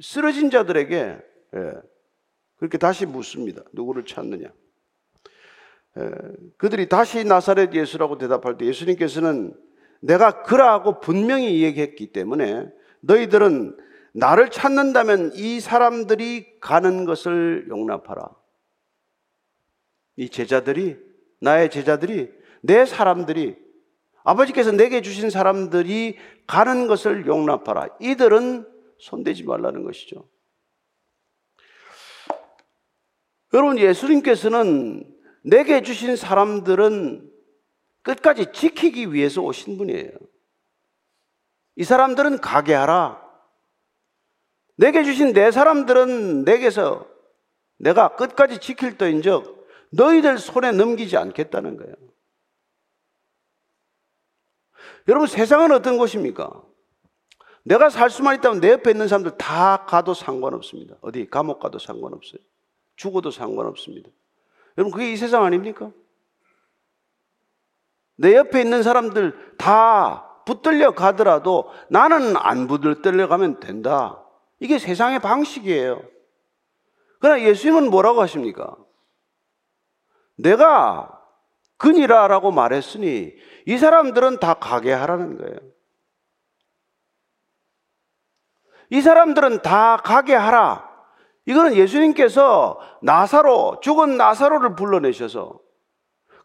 [0.00, 1.18] 쓰러진 자들에게
[1.54, 1.72] 예,
[2.58, 3.62] 그렇게 다시 묻습니다.
[3.72, 4.48] 누구를 찾느냐?
[5.98, 6.10] 예,
[6.56, 9.54] 그들이 다시 나사렛 예수라고 대답할 때 예수님께서는
[10.00, 13.76] 내가 그라고 분명히 얘기했기 때문에 너희들은
[14.12, 18.30] 나를 찾는다면 이 사람들이 가는 것을 용납하라.
[20.16, 20.96] 이 제자들이,
[21.40, 22.30] 나의 제자들이,
[22.62, 23.56] 내 사람들이,
[24.24, 27.88] 아버지께서 내게 주신 사람들이 가는 것을 용납하라.
[28.00, 28.66] 이들은
[28.98, 30.26] 손대지 말라는 것이죠.
[33.52, 35.04] 여러분, 예수님께서는
[35.42, 37.30] 내게 주신 사람들은
[38.06, 40.12] 끝까지 지키기 위해서 오신 분이에요.
[41.74, 43.20] 이 사람들은 가게 하라.
[44.76, 47.08] 내게 주신 내 사람들은 내게서
[47.78, 51.94] 내가 끝까지 지킬 터인 적 너희들 손에 넘기지 않겠다는 거예요.
[55.08, 56.62] 여러분 세상은 어떤 곳입니까?
[57.64, 60.94] 내가 살 수만 있다면 내 옆에 있는 사람들 다 가도 상관없습니다.
[61.00, 62.40] 어디 감옥 가도 상관없어요.
[62.94, 64.08] 죽어도 상관없습니다.
[64.78, 65.90] 여러분 그게 이 세상 아닙니까?
[68.16, 74.22] 내 옆에 있는 사람들 다 붙들려 가더라도 나는 안 붙들려 가면 된다.
[74.60, 76.02] 이게 세상의 방식이에요.
[77.20, 78.76] 그러나 예수님은 뭐라고 하십니까?
[80.36, 81.20] 내가
[81.78, 83.34] 근이라라고 말했으니
[83.66, 85.58] 이 사람들은 다 가게 하라는 거예요.
[88.90, 90.88] 이 사람들은 다 가게 하라.
[91.44, 95.60] 이거는 예수님께서 나사로, 죽은 나사로를 불러내셔서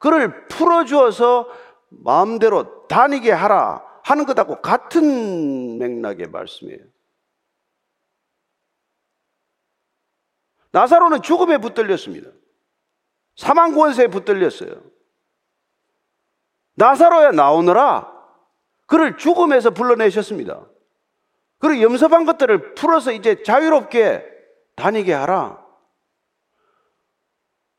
[0.02, 1.48] 그를 풀어주어서
[1.90, 6.80] 마음대로 다니게 하라 하는 것하고 같은 맥락의 말씀이에요.
[10.72, 12.32] 나사로는 죽음에 붙들렸습니다.
[13.36, 14.82] 사망 권세에 붙들렸어요.
[16.74, 18.12] 나사로야 나오느라
[18.88, 20.66] 그를 죽음에서 불러내셨습니다.
[21.60, 24.26] 그리고 염소한 것들을 풀어서 이제 자유롭게
[24.76, 25.61] 다니게 하라.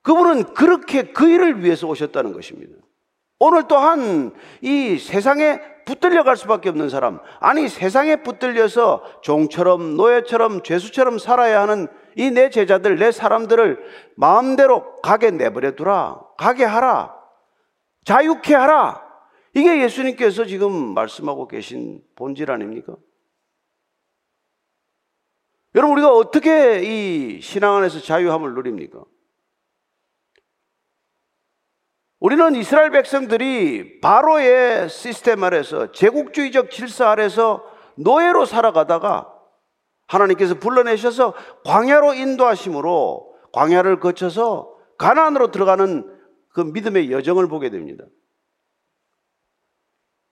[0.03, 2.75] 그분은 그렇게 그 일을 위해서 오셨다는 것입니다.
[3.39, 11.19] 오늘 또한 이 세상에 붙들려 갈 수밖에 없는 사람, 아니 세상에 붙들려서 종처럼 노예처럼 죄수처럼
[11.19, 13.83] 살아야 하는 이 내 제자들, 내 사람들을
[14.17, 16.21] 마음대로 가게 내버려 두라.
[16.37, 17.15] 가게 하라.
[18.05, 19.03] 자유케 하라.
[19.55, 22.97] 이게 예수님께서 지금 말씀하고 계신 본질 아닙니까?
[25.75, 29.03] 여러분, 우리가 어떻게 이 신앙 안에서 자유함을 누립니까?
[32.23, 39.29] 우리는 이스라엘 백성들이 바로의 시스템 아래서 제국주의적 질서 아래서 노예로 살아가다가
[40.07, 46.17] 하나님께서 불러내셔서 광야로 인도하심으로 광야를 거쳐서 가나안으로 들어가는
[46.51, 48.05] 그 믿음의 여정을 보게 됩니다.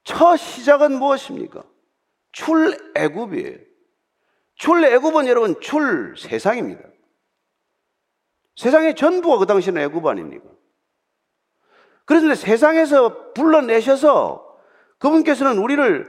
[0.04, 1.64] 첫 시작은 무엇입니까?
[2.30, 3.58] 출애굽이에요.
[4.54, 6.84] 출애굽은 여러분 출 세상입니다.
[8.54, 10.59] 세상의 전부가 그 당시는 애굽 아닙니까?
[12.10, 14.44] 그런데 세상에서 불러내셔서
[14.98, 16.08] 그분께서는 우리를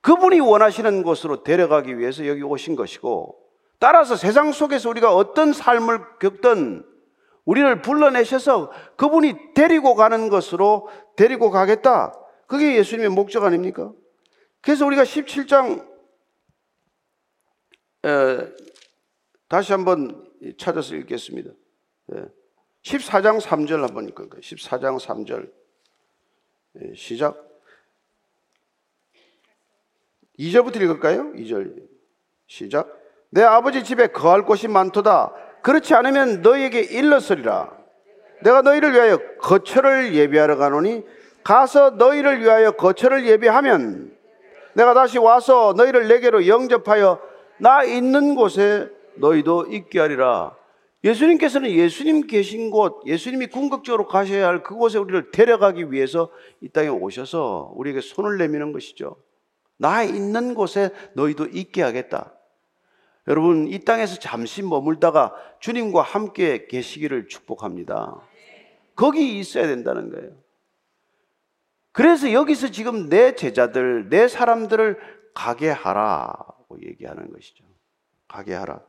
[0.00, 3.36] 그분이 원하시는 곳으로 데려가기 위해서 여기 오신 것이고
[3.80, 6.86] 따라서 세상 속에서 우리가 어떤 삶을 겪든
[7.44, 12.12] 우리를 불러내셔서 그분이 데리고 가는 것으로 데리고 가겠다.
[12.46, 13.90] 그게 예수님의 목적 아닙니까?
[14.60, 15.84] 그래서 우리가 17장
[18.04, 18.52] 에,
[19.48, 20.24] 다시 한번
[20.56, 21.50] 찾아서 읽겠습니다.
[22.14, 22.35] 예.
[22.86, 24.40] 14장 3절 한번 읽을까요?
[24.40, 25.50] 14장 3절.
[26.80, 27.36] 예, 시작.
[30.38, 31.32] 2절부터 읽을까요?
[31.32, 31.82] 2절.
[32.46, 32.88] 시작.
[33.30, 35.32] 내 아버지 집에 거할 곳이 많도다.
[35.62, 37.76] 그렇지 않으면 너희에게 일렀으리라.
[38.42, 41.04] 내가 너희를 위하여 거처를 예비하러 가노니
[41.42, 44.16] 가서 너희를 위하여 거처를 예비하면
[44.74, 47.20] 내가 다시 와서 너희를 내게로 영접하여
[47.58, 50.54] 나 있는 곳에 너희도 있게 하리라
[51.06, 57.72] 예수님께서는 예수님 계신 곳, 예수님이 궁극적으로 가셔야 할 그곳에 우리를 데려가기 위해서 이 땅에 오셔서
[57.76, 59.16] 우리에게 손을 내미는 것이죠.
[59.76, 62.32] 나 있는 곳에 너희도 있게 하겠다.
[63.28, 68.20] 여러분, 이 땅에서 잠시 머물다가 주님과 함께 계시기를 축복합니다.
[68.96, 70.30] 거기 있어야 된다는 거예요.
[71.92, 74.98] 그래서 여기서 지금 내 제자들, 내 사람들을
[75.34, 77.64] 가게 하라고 얘기하는 것이죠.
[78.26, 78.80] 가게 하라.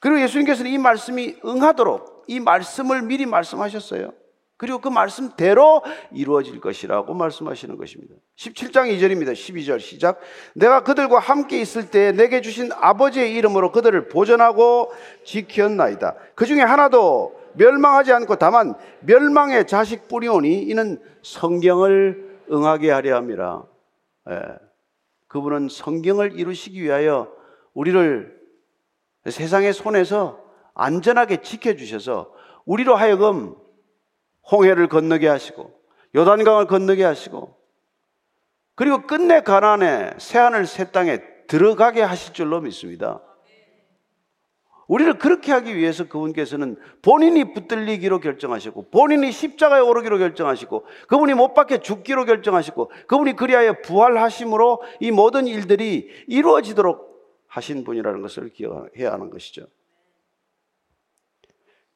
[0.00, 4.12] 그리고 예수님께서는 이 말씀이 응하도록 이 말씀을 미리 말씀하셨어요.
[4.56, 5.82] 그리고 그 말씀대로
[6.12, 8.14] 이루어질 것이라고 말씀하시는 것입니다.
[8.36, 9.32] 17장 2절입니다.
[9.32, 10.20] 12절 시작.
[10.54, 14.92] 내가 그들과 함께 있을 때 내게 주신 아버지의 이름으로 그들을 보존하고
[15.24, 16.14] 지켰나이다.
[16.34, 23.64] 그 중에 하나도 멸망하지 않고 다만 멸망의 자식 뿌리오니 이는 성경을 응하게 하려 함이라.
[24.30, 24.42] 예.
[25.28, 27.32] 그분은 성경을 이루시기 위하여
[27.72, 28.39] 우리를
[29.28, 30.40] 세상의 손에서
[30.74, 32.32] 안전하게 지켜주셔서
[32.64, 33.54] 우리로 하여금
[34.50, 35.72] 홍해를 건너게 하시고
[36.14, 37.56] 요단강을 건너게 하시고
[38.74, 43.20] 그리고 끝내 가난에 새하늘 새 땅에 들어가게 하실 줄로 믿습니다.
[44.90, 51.76] 우리를 그렇게 하기 위해서 그분께서는 본인이 붙들리기로 결정하셨고 본인이 십자가에 오르기로 결정하시고 그분이 못 박혀
[51.78, 57.09] 죽기로 결정하시고 그분이 그리하여 부활하심으로 이 모든 일들이 이루어지도록
[57.50, 59.66] 하신 분이라는 것을 기억해야 하는 것이죠.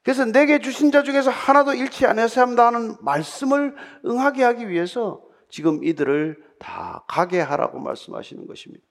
[0.03, 6.43] 그래서 내게 주신 자 중에서 하나도 잃지 않아서 하는 말씀을 응하게 하기 위해서 지금 이들을
[6.59, 8.85] 다 가게 하라고 말씀하시는 것입니다.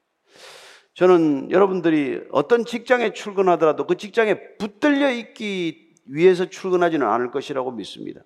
[0.95, 8.23] 저는 여러분들이 어떤 직장에 출근하더라도 그 직장에 붙들려 있기 위해서 출근하지는 않을 것이라고 믿습니다.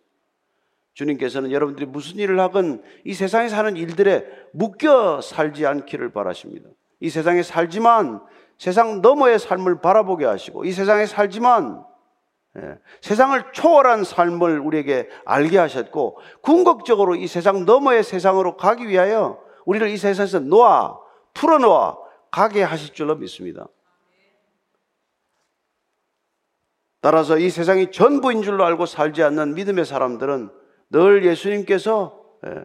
[0.94, 6.68] 주님께서는 여러분들이 무슨 일을 하건 이 세상에 사는 일들에 묶여 살지 않기를 바라십니다.
[7.00, 8.20] 이 세상에 살지만
[8.58, 11.84] 세상 너머의 삶을 바라보게 하시고 이 세상에 살지만
[12.56, 19.88] 예, 세상을 초월한 삶을 우리에게 알게 하셨고 궁극적으로 이 세상 너머의 세상으로 가기 위하여 우리를
[19.88, 20.98] 이 세상에서 놓아
[21.34, 21.96] 풀어놓아
[22.30, 23.68] 가게 하실 줄로 믿습니다.
[27.00, 30.50] 따라서 이 세상이 전부인 줄로 알고 살지 않는 믿음의 사람들은
[30.90, 32.64] 늘 예수님께서 예,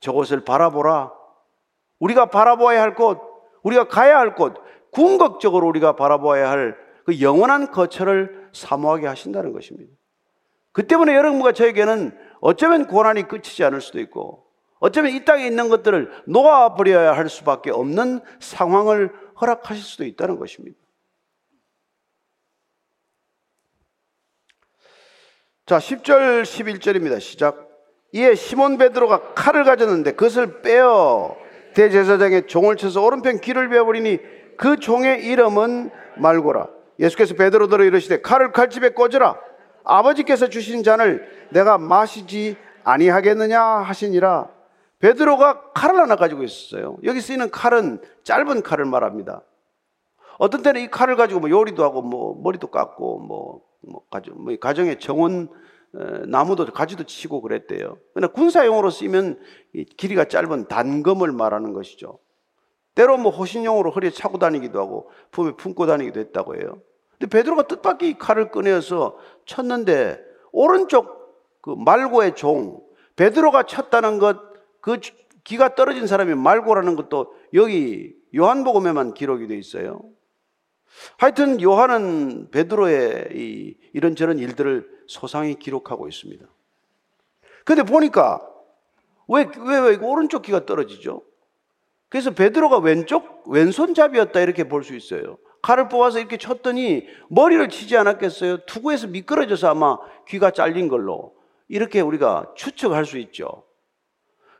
[0.00, 1.12] 저곳을 바라보라.
[1.98, 3.20] 우리가 바라보아야 할 곳,
[3.68, 4.54] 우리가 가야 할 곳,
[4.90, 9.90] 궁극적으로 우리가 바라보아야 할 그 영원한 거처를 사모하게 하신다는 것입니다.
[10.72, 14.44] 그 때문에 여러분과 저에게는 어쩌면 고난이 끝이지 않을 수도 있고,
[14.78, 20.78] 어쩌면 이 땅에 있는 것들을 놓아버려야 할 수밖에 없는 상황을 허락하실 수도 있다는 것입니다.
[25.64, 27.20] 자, 10절, 11절입니다.
[27.20, 27.70] 시작.
[28.12, 31.38] 이에 시몬 베드로가 칼을 가졌는데 그것을 빼어
[31.78, 34.18] 대제사장의 종을 쳐서 오른편 귀를 베어버리니
[34.56, 36.66] 그 종의 이름은 말고라.
[36.98, 39.38] 예수께서 베드로들어 이르시되 칼을 칼집에 꽂으라.
[39.84, 44.48] 아버지께서 주신 잔을 내가 마시지 아니하겠느냐 하시니라.
[44.98, 46.96] 베드로가 칼을 하나 가지고 있었어요.
[47.04, 49.42] 여기 쓰이는 칼은 짧은 칼을 말합니다.
[50.38, 54.56] 어떤 때는 이 칼을 가지고 뭐 요리도 하고 뭐 머리도 깎고 뭐, 뭐 가정, 뭐
[54.58, 55.48] 가정의 정원
[55.92, 57.98] 나무도 가지도 치고 그랬대요.
[58.14, 59.40] 그러나 군사용으로 쓰면
[59.96, 62.18] 길이가 짧은 단검을 말하는 것이죠.
[62.94, 66.82] 때로 뭐 호신용으로 허리에 차고 다니기도 하고 품에 품고 다니기도 했다고 해요.
[67.18, 70.20] 근데 베드로가 뜻밖의 칼을 꺼내서 쳤는데
[70.52, 71.18] 오른쪽
[71.60, 72.80] 그 말고의 종
[73.16, 74.48] 베드로가 쳤다는 것
[74.80, 75.00] 그
[75.44, 80.02] 기가 떨어진 사람이 말고라는 것도 여기 요한복음에만 기록이 돼 있어요.
[81.18, 86.46] 하여튼 요한은 베드로의 이, 이런저런 일들을 소상히 기록하고 있습니다.
[87.64, 88.46] 근데 보니까
[89.26, 91.22] 왜, 왜, 왜 오른쪽 귀가 떨어지죠?
[92.08, 95.38] 그래서 베드로가 왼쪽, 왼손잡이였다 이렇게 볼 수 있어요.
[95.60, 98.58] 칼을 뽑아서 이렇게 쳤더니 머리를 치지 않았겠어요?
[98.66, 101.34] 투구에서 미끄러져서 아마 귀가 잘린 걸로
[101.66, 103.64] 이렇게 우리가 추측할 수 있죠.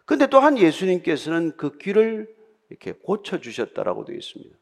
[0.05, 2.35] 근데 또한 예수님께서는 그 귀를
[2.69, 4.57] 이렇게 고쳐주셨다라고 되어 있습니다.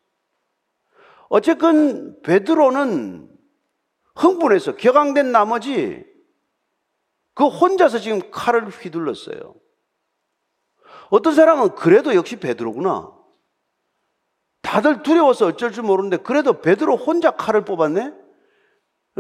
[1.28, 3.35] 어쨌건 베드로는
[4.16, 6.04] 흥분해서 격앙된 나머지
[7.34, 9.54] 그 혼자서 지금 칼을 휘둘렀어요.
[11.10, 13.14] 어떤 사람은 그래도 역시 베드로구나.
[14.62, 18.12] 다들 두려워서 어쩔 줄 모르는데 그래도 베드로 혼자 칼을 뽑았네?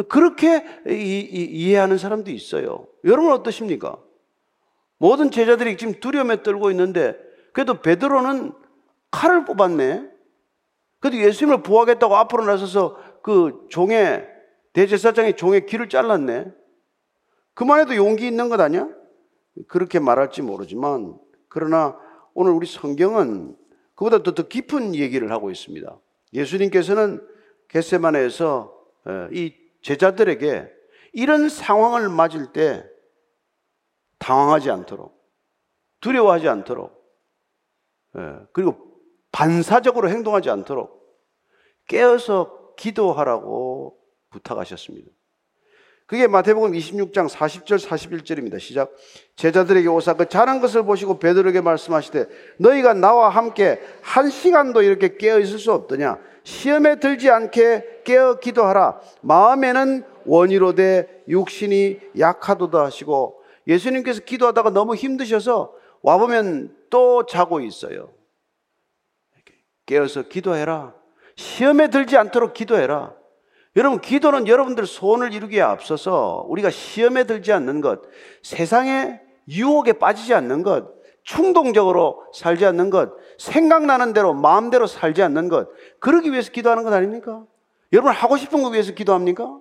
[0.08, 2.88] 그렇게 이, 이, 이해하는 사람도 있어요.
[3.04, 3.98] 여러분 어떠십니까?
[4.98, 7.16] 모든 제자들이 지금 두려움에 떨고 있는데
[7.52, 8.52] 그래도 베드로는
[9.10, 10.10] 칼을 뽑았네.
[11.00, 14.35] 그래도 예수님을 보호하겠다고 앞으로 나서서 그 종의
[14.76, 16.52] 대제사장의 종의 귀를 잘랐네.
[17.54, 18.86] 그만 해도 용기 있는 것 아니야?
[19.68, 21.98] 그렇게 말할지 모르지만 그러나
[22.34, 23.56] 오늘 우리 성경은
[23.94, 25.98] 그보다 더, 더 깊은 얘기를 하고 있습니다.
[26.34, 27.26] 예수님께서는
[27.68, 28.78] 겟세만에서
[29.32, 30.70] 이 제자들에게
[31.14, 32.84] 이런 상황을 맞을 때
[34.18, 35.18] 당황하지 않도록
[36.00, 37.02] 두려워하지 않도록
[38.52, 38.76] 그리고
[39.32, 41.02] 반사적으로 행동하지 않도록
[41.88, 45.10] 깨어서 기도하라고 부탁하셨습니다.
[46.06, 48.60] 그게 마태복음 26장 40절 41절입니다.
[48.60, 48.92] 시작.
[49.34, 52.26] 제자들에게 오사 그 자는 것을 보시고 베드로에게 말씀하시되
[52.58, 56.18] 너희가 나와 함께 한 시간도 이렇게 깨어 있을 수 없더냐?
[56.44, 59.00] 시험에 들지 않게 깨어 기도하라.
[59.22, 68.12] 마음에는 원이로되 육신이 약하도다 하시고 예수님께서 기도하다가 너무 힘드셔서 와 보면 또 자고 있어요.
[69.86, 70.94] 깨어서 기도해라.
[71.34, 73.15] 시험에 들지 않도록 기도해라.
[73.76, 78.00] 여러분, 기도는 여러분들 소원을 이루기에 앞서서 우리가 시험에 들지 않는 것,
[78.42, 85.68] 세상의 유혹에 빠지지 않는 것, 충동적으로 살지 않는 것, 생각나는 대로 마음대로 살지 않는 것,
[86.00, 87.44] 그러기 위해서 기도하는 것 아닙니까?
[87.92, 89.58] 여러분 하고 싶은 거 위해서 기도합니까?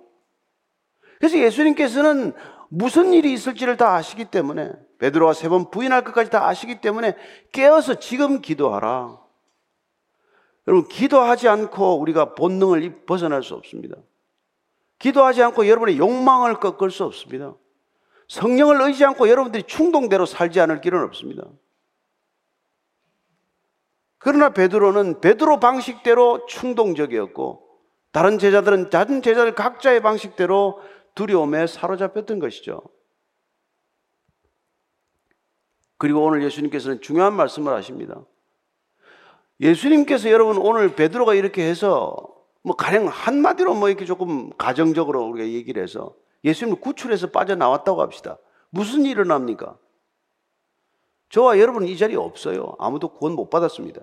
[1.18, 2.32] 그래서 예수님께서는
[2.68, 7.14] 무슨 일이 있을지를 다 아시기 때문에 베드로가 세 번 부인할 것까지 다 아시기 때문에
[7.52, 9.25] 깨어서 지금 기도하라.
[10.66, 13.96] 여러분, 기도하지 않고 우리가 본능을 벗어날 수 없습니다.
[14.98, 17.54] 기도하지 않고 여러분의 욕망을 꺾을 수 없습니다.
[18.28, 21.44] 성령을 의지 않고 여러분들이 충동대로 살지 않을 길은 없습니다.
[24.18, 27.64] 그러나 베드로는 베드로 방식대로 충동적이었고
[28.10, 30.80] 다른 제자들은 다른 제자들 각자의 방식대로
[31.14, 32.82] 두려움에 사로잡혔던 것이죠.
[35.98, 38.24] 그리고 오늘 예수님께서는 중요한 말씀을 하십니다.
[39.60, 42.16] 예수님께서 여러분 오늘 베드로가 이렇게 해서
[42.62, 46.14] 뭐 가령 한마디로 뭐 이렇게 조금 가정적으로 우리가 얘기를 해서
[46.44, 48.38] 예수님을 구출해서 빠져나왔다고 합시다.
[48.70, 49.78] 무슨 일이 일어납니까?
[51.30, 52.76] 저와 여러분은 이 자리에 없어요.
[52.78, 54.02] 아무도 구원 못 받았습니다.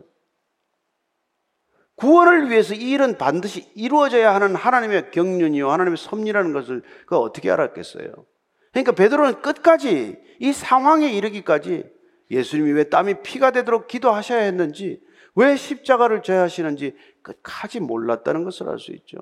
[1.96, 8.12] 구원을 위해서 이 일은 반드시 이루어져야 하는 하나님의 경륜이요 하나님의 섭리라는 것을 그 어떻게 알았겠어요?
[8.72, 11.86] 그러니까 베드로는 끝까지 이 상황에 이르기까지
[12.32, 15.02] 예수님이 왜 땀이 피가 되도록 기도하셔야 했는지
[15.36, 19.18] 왜 십자가를 져야 하시는지 끝까지 몰랐다는 것을 알 수 있죠.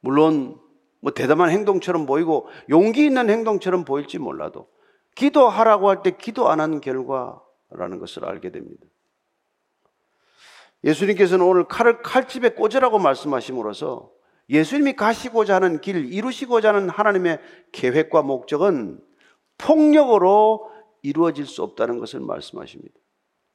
[0.00, 0.58] 물론
[1.00, 4.68] 뭐 대담한 행동처럼 보이고 용기 있는 행동처럼 보일지 몰라도
[5.14, 8.86] 기도하라고 할 때 기도 안 한 결과라는 것을 알게 됩니다.
[10.84, 14.10] 예수님께서는 오늘 칼을 칼집에 꽂으라고 말씀하심으로써
[14.48, 17.40] 예수님이 가시고자 하는 길, 이루시고자 하는 하나님의
[17.72, 19.00] 계획과 목적은
[19.58, 20.70] 폭력으로
[21.02, 22.94] 이루어질 수 없다는 것을 말씀하십니다.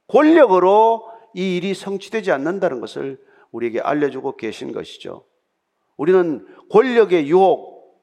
[0.08, 5.24] 권력으로 이 일이 성취되지 않는다는 것을 우리에게 알려주고 계신 것이죠.
[5.96, 8.00] 우리는 권력의 유혹,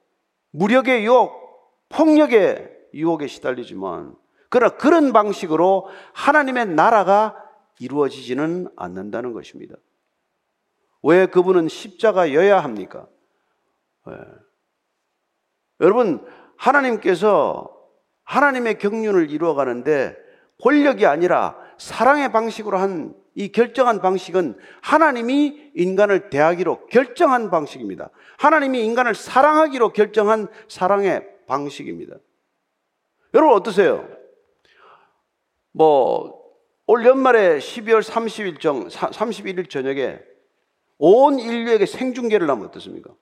[0.51, 4.15] 무력의 유혹, 폭력의 유혹에 시달리지만,
[4.49, 7.35] 그러나 그런 방식으로 하나님의 나라가
[7.79, 9.75] 이루어지지는 않는다는 것입니다.
[11.03, 13.07] 왜 그분은 십자가여야 합니까?
[14.05, 14.13] 네.
[15.81, 16.25] 여러분,
[16.57, 17.73] 하나님께서
[18.23, 20.15] 하나님의 경륜을 이루어가는데
[20.61, 28.09] 권력이 아니라 사랑의 방식으로 한 이 결정한 방식은 하나님이 인간을 대하기로 결정한 방식입니다.
[28.37, 32.15] 하나님이 인간을 사랑하기로 결정한 사랑의 방식입니다.
[33.33, 34.07] 여러분 어떠세요?
[35.71, 36.39] 뭐,
[36.87, 40.19] 올 연말에 12월 30일 정, 31일 저녁에
[40.97, 43.13] 온 인류에게 생중계를 하면 어떻습니까?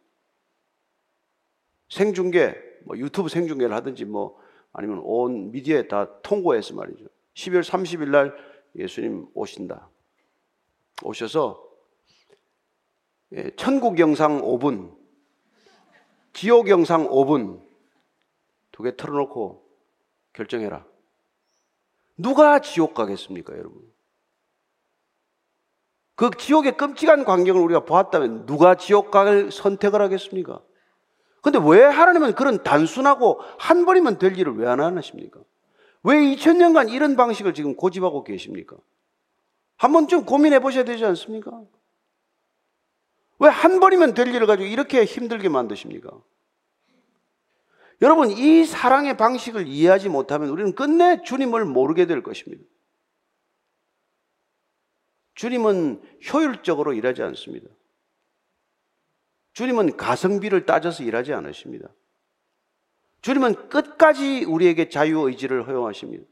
[1.89, 2.55] 생중계,
[2.85, 4.37] 뭐 유튜브 생중계를 하든지 뭐
[4.71, 7.05] 아니면 온 미디어에 다 통보해서 말이죠.
[7.33, 8.35] 12월 30일 날
[8.75, 9.89] 예수님 오신다.
[11.03, 11.63] 오셔서
[13.33, 14.95] 예, 천국 영상 5분,
[16.33, 17.61] 지옥 영상 5분
[18.71, 19.65] 두 개 틀어놓고
[20.33, 20.85] 결정해라.
[22.17, 23.81] 누가 지옥 가겠습니까, 여러분?
[26.15, 30.61] 그 지옥의 끔찍한 광경을 우리가 보았다면 누가 지옥 가을 선택을 하겠습니까?
[31.41, 35.39] 근데 왜 하나님은 그런 단순하고 한 번이면 될 일을 왜 안 하십니까?
[36.03, 38.77] 왜 2000년간 이런 방식을 지금 고집하고 계십니까?
[39.77, 41.63] 한 번쯤 고민해 보셔야 되지 않습니까?
[43.39, 46.09] 왜 한 번이면 될 일을 가지고 이렇게 힘들게 만드십니까?
[48.01, 52.63] 여러분, 이 사랑의 방식을 이해하지 못하면 우리는 끝내 주님을 모르게 될 것입니다.
[55.35, 56.01] 주님은
[56.31, 57.67] 효율적으로 일하지 않습니다.
[59.53, 61.89] 주님은 가성비를 따져서 일하지 않으십니다.
[63.21, 66.23] 주님은 끝까지 우리에게 자유의지를 허용하십니다.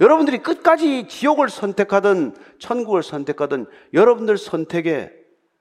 [0.00, 5.12] 여러분들이 끝까지 지옥을 선택하든 천국을 선택하든 여러분들 선택에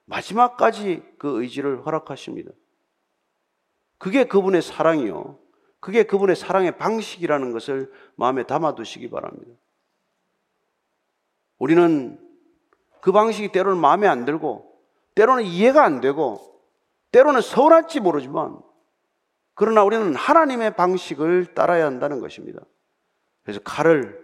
[0.06, 2.52] 마지막까지 그 의지를 허락하십니다.
[3.98, 5.38] 그게 그분의 사랑이요.
[5.80, 9.52] 그게 그분의 사랑의 방식이라는 것을 마음에 담아두시기 바랍니다.
[11.60, 12.20] 우리는
[13.02, 14.80] 그 방식이 때로는 마음에 안 들고,
[15.16, 16.40] 때로는 이해가 안 되고,
[17.12, 18.60] 때로는 서운할지 모르지만,
[19.54, 22.62] 그러나 우리는 하나님의 방식을 따라야 한다는 것입니다.
[23.44, 24.22] 그래서 칼을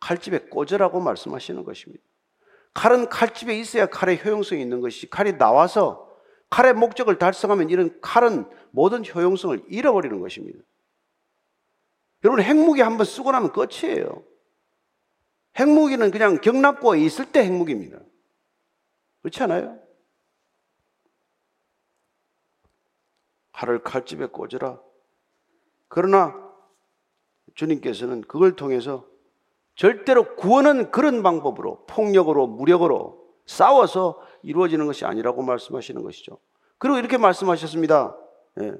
[0.00, 2.02] 칼집에 꽂으라고 말씀하시는 것입니다.
[2.74, 6.08] 칼은 칼집에 있어야 칼의 효용성이 있는 것이 칼이 나와서
[6.50, 10.58] 칼의 목적을 달성하면 이런 칼은 모든 효용성을 잃어버리는 것입니다.
[12.24, 14.24] 여러분 핵무기 한번 쓰고 나면 끝이에요.
[15.58, 17.98] 핵무기는 그냥 경납고에 있을 때 핵무기입니다.
[19.22, 19.78] 그렇지 않아요?
[23.52, 24.80] 칼을 칼집에 꽂으라.
[25.88, 26.49] 그러나
[27.54, 29.06] 주님께서는 그걸 통해서
[29.76, 36.38] 절대로 구원은 그런 방법으로 폭력으로 무력으로 싸워서 이루어지는 것이 아니라고 말씀하시는 것이죠.
[36.78, 38.16] 그리고 이렇게 말씀하셨습니다.
[38.60, 38.72] 예.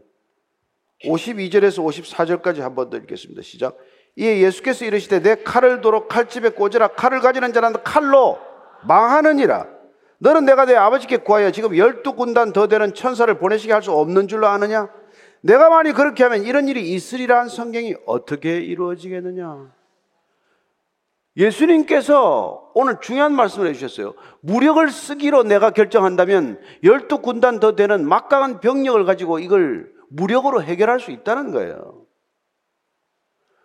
[1.05, 3.43] 52절에서 54절까지 한 번 더 읽겠습니다.
[3.43, 3.77] 시작.
[4.17, 8.39] 이에 예수께서 이르시되 내 칼을 도로 칼집에 꽂으라 칼을 가지는 자는 칼로
[8.87, 9.67] 망하느니라.
[10.19, 14.29] 너는 내가 내 아버지께 구하여 지금 열두 군단 더 되는 천사를 보내시게 할 수 없는
[14.29, 14.91] 줄로 아느냐?
[15.43, 19.73] 내가 만약 그렇게 하면 이런 일이 있으리라 한 성경이 어떻게 이루어지겠느냐?
[21.37, 24.15] 예수님께서 오늘 중요한 말씀을 해주셨어요.
[24.41, 31.11] 무력을 쓰기로 내가 결정한다면 열두 군단 더 되는 막강한 병력을 가지고 이걸 무력으로 해결할 수
[31.11, 32.05] 있다는 거예요.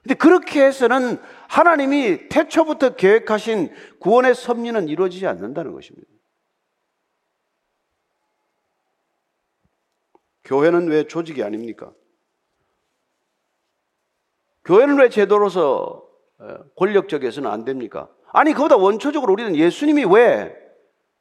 [0.04, 1.18] 근데 그렇게 해서는
[1.48, 6.08] 하나님이 태초부터 계획하신 구원의 섭리는 이루어지지 않는다는 것입니다.
[10.46, 11.92] 교회는 왜 조직이 아닙니까?
[14.64, 16.08] 교회는 왜 제도로서
[16.78, 18.10] 권력적에서는 안 됩니까?
[18.32, 20.56] 아니, 그보다 원초적으로 우리는 예수님이 왜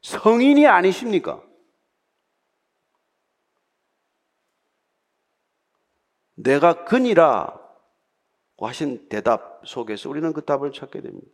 [0.02, 1.42] 성인이 아니십니까?
[6.34, 7.60] 내가 근이라
[8.58, 11.26] 하신 대답 속에서 우리는 그 답을 찾게 됩니다.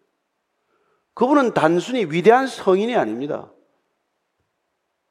[1.14, 3.52] 그분은 단순히 위대한 성인이 아닙니다.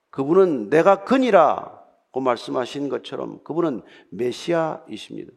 [0.09, 1.78] 그분은 내가 근이라
[2.11, 5.31] 고 말씀하신 것처럼 그분은 메시아이십니다.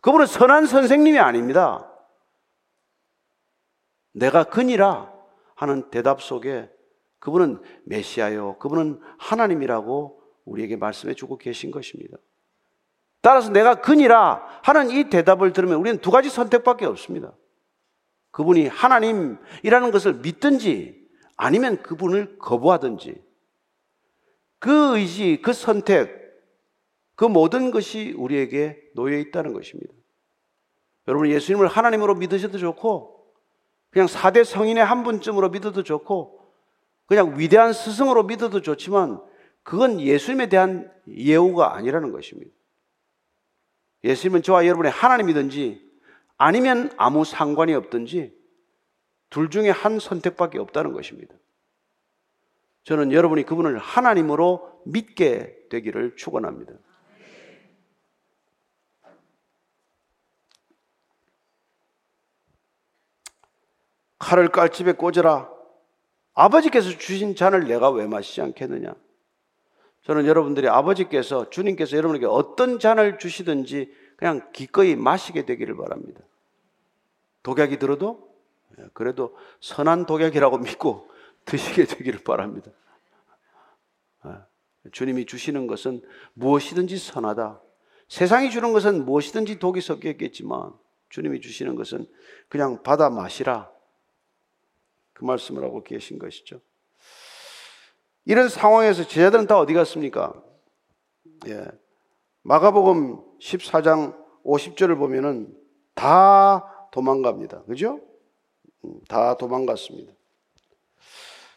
[0.00, 1.90] 그분은 선한 선생님이 아닙니다.
[4.12, 5.12] 내가 근이라
[5.54, 6.70] 하는 대답 속에
[7.20, 8.58] 그분은 메시아요.
[8.58, 12.18] 그분은 하나님이라고 우리에게 말씀해 주고 계신 것입니다.
[13.22, 17.32] 따라서 내가 근이라 하는 이 대답을 들으면 우리는 두 가지 선택밖에 없습니다.
[18.30, 21.02] 그분이 하나님이라는 것을 믿든지
[21.36, 23.23] 아니면 그분을 거부하든지
[24.64, 26.42] 그 의지, 그 선택,
[27.16, 29.92] 그 모든 것이 우리에게 놓여 있다는 것입니다.
[31.06, 33.26] 여러분 예수님을 하나님으로 믿으셔도 좋고
[33.90, 36.50] 그냥 4대 성인의 한 분쯤으로 믿어도 좋고
[37.04, 39.20] 그냥 위대한 스승으로 믿어도 좋지만
[39.64, 42.50] 그건 예수님에 대한 예우가 아니라는 것입니다.
[44.02, 45.86] 예수님은 저와 여러분의 하나님이든지
[46.38, 48.34] 아니면 아무 상관이 없든지
[49.28, 51.34] 둘 중에 한 선택밖에 없다는 것입니다.
[52.84, 56.72] 저는 여러분이 그분을 하나님으로 믿게 되기를 축원합니다.
[64.18, 65.50] 칼을 깔집에 꽂으라.
[66.34, 68.94] 아버지께서 주신 잔을 내가 왜 마시지 않겠느냐?
[70.02, 76.20] 저는 여러분들이 아버지께서 주님께서 여러분에게 어떤 잔을 주시든지 그냥 기꺼이 마시게 되기를 바랍니다.
[77.42, 78.34] 독약이 들어도
[78.78, 81.08] 예, 그래도 선한 독약이라고 믿고
[81.44, 82.70] 드시게 되기를 바랍니다.
[84.26, 86.02] 예, 주님이 주시는 것은
[86.34, 87.60] 무엇이든지 선하다.
[88.08, 90.72] 세상이 주는 것은 무엇이든지 독이 섞여 있겠지만
[91.08, 92.06] 주님이 주시는 것은
[92.48, 93.70] 그냥 받아 마시라.
[95.12, 96.60] 그 말씀을 하고 계신 것이죠.
[98.24, 100.34] 이런 상황에서 제자들은 다 어디 갔습니까?
[101.46, 101.66] 예.
[102.42, 105.56] 마가복음 14장 50절을 보면은
[105.94, 107.64] 다 도망갑니다.
[107.64, 108.00] 그죠?
[108.84, 110.13] 음, 다 도망갔습니다.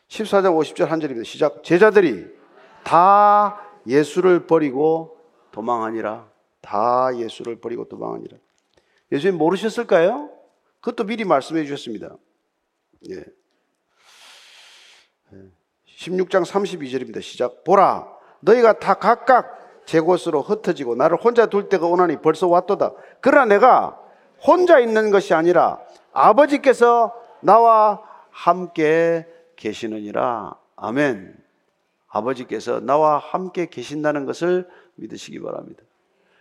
[0.07, 1.27] 14장 50절 한 절입니다.
[1.27, 1.63] 시작.
[1.63, 2.27] 제자들이
[2.83, 5.17] 다 예수를 버리고
[5.51, 6.29] 도망하니라.
[6.61, 8.37] 다 예수를 버리고 도망하니라.
[9.11, 10.29] 예수님 모르셨을까요?
[10.81, 12.15] 그것도 미리 말씀해 주셨습니다.
[13.09, 13.23] 예.
[15.87, 17.21] 16장 32절입니다.
[17.21, 17.63] 시작.
[17.63, 18.07] 보라,
[18.41, 22.93] 너희가 다 각각 제 곳으로 흩어지고 나를 혼자 둘 때가 오나니 벌써 왔도다.
[23.21, 23.99] 그러나 내가
[24.45, 25.79] 혼자 있는 것이 아니라
[26.11, 29.25] 아버지께서 나와 함께
[29.57, 30.55] 계시느니라.
[30.77, 31.35] 아멘.
[32.07, 35.83] 아버지께서 나와 함께 계신다는 것을 믿으시기 바랍니다.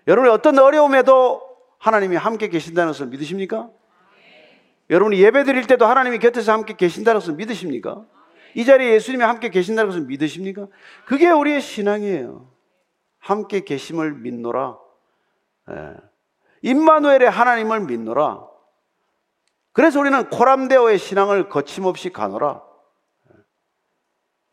[0.06, 1.42] 여러분이 어떤 어려움에도
[1.78, 3.68] 하나님이 함께 계신다는 것을 믿으십니까?
[4.88, 8.04] 여러분이 예배 드릴 때도 하나님이 곁에서 함께 계신다는 것을 믿으십니까?
[8.54, 10.68] 이 자리에 예수님이 함께 계신다는 것을 믿으십니까?
[11.04, 12.48] 그게 우리의 신앙이에요.
[13.18, 14.78] 함께 계심을 믿노라.
[15.70, 15.94] 예.
[16.62, 18.46] 임마누엘의 하나님을 믿노라.
[19.72, 22.65] 그래서 우리는 코람데오의 신앙을 거침없이 가노라.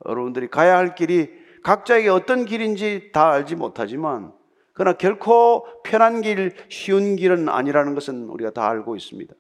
[0.06, 0.10] 예.
[0.10, 1.30] 여러분들이 가야 할 길이
[1.64, 4.34] 각자에게 어떤 길인지 다 알지 못하지만
[4.74, 9.34] 그러나 결코 편한 길, 쉬운 길은 아니라는 것은 우리가 다 알고 있습니다.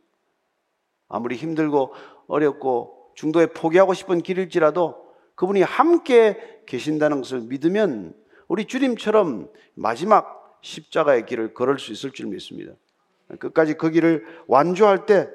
[1.09, 1.93] 아무리 힘들고
[2.27, 5.03] 어렵고 중도에 포기하고 싶은 길일지라도
[5.35, 8.13] 그분이 함께 계신다는 것을 믿으면
[8.47, 12.73] 우리 주님처럼 마지막 십자가의 길을 걸을 수 있을 줄 믿습니다.
[13.39, 15.29] 끝까지 그 길을 완주할 때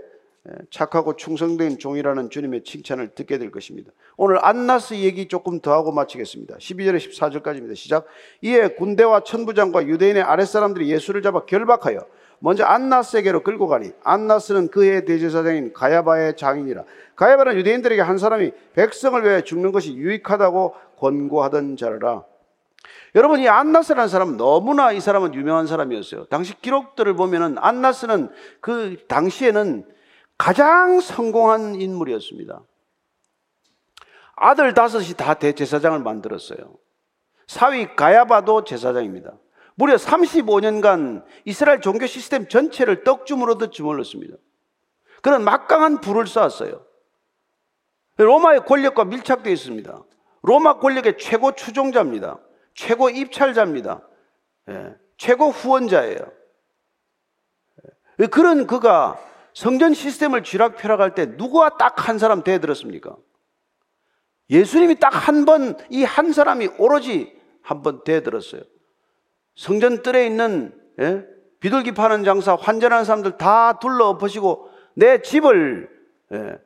[0.71, 3.93] 착하고 충성된 종이라는 주님의 칭찬을 듣게 될 것입니다.
[4.17, 6.57] 오늘 안나스 얘기 조금 더 하고 마치겠습니다.
[6.57, 7.77] 12절에 14절까지입니다.
[7.77, 8.07] 시작.
[8.43, 12.01] 이에 군대와 천부장과 유대인의 아랫사람들이 예수를 잡아 결박하여
[12.41, 16.85] 먼저 안나스에게로 끌고 가니 안나스는 그의 대제사장인 가야바의 장인이라
[17.17, 22.25] 가야바는 유대인들에게 한 사람이 백성을 위해 죽는 것이 유익하다고 권고하던 자라
[23.15, 26.27] 여러분 이 안나스라는 사람은 너무나 이 사람은 유명한 사람이었어요.
[26.27, 28.29] 당시 기록들을 보면은 안나스는
[28.61, 29.85] 그 당시에는
[30.39, 32.63] 가장 성공한 인물이었습니다.
[34.37, 36.77] 아들 다섯이 다 대제사장을 만들었어요.
[37.49, 39.33] 사위 가야바도 제사장입니다.
[39.75, 44.37] 무려 35년간 이스라엘 종교 시스템 전체를 떡주물로 주물렀습니다.
[45.23, 46.85] 그런 막강한 불을 쌓았어요.
[48.17, 50.03] 로마의 권력과 밀착되어 있습니다.
[50.43, 52.39] 로마 권력의 최고 추종자입니다.
[52.75, 54.03] 최고 입찰자입니다.
[54.69, 56.19] 예, 최고 후원자예요.
[58.21, 59.19] 예, 그런 그가
[59.59, 63.17] 성전 시스템을 쥐락펴락할 때 누구와 딱 한 사람 대들었습니까?
[64.51, 68.63] 예수님이 딱 한 번, 이 한 사람이 오로지 한 번 대들었어요.
[69.57, 71.27] 성전 뜰에 있는 예?
[71.59, 75.91] 비둘기 파는 장사, 환전하는 사람들 다 둘러 엎으시고 내 집을
[76.33, 76.59] 예,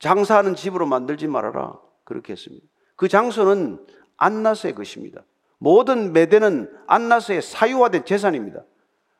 [0.00, 1.78] 장사하는 집으로 만들지 말아라.
[2.02, 2.66] 그렇게 했습니다.
[2.96, 5.22] 그 장소는 안나스의 것입니다.
[5.58, 8.64] 모든 매대는 안나스의 사유화된 재산입니다.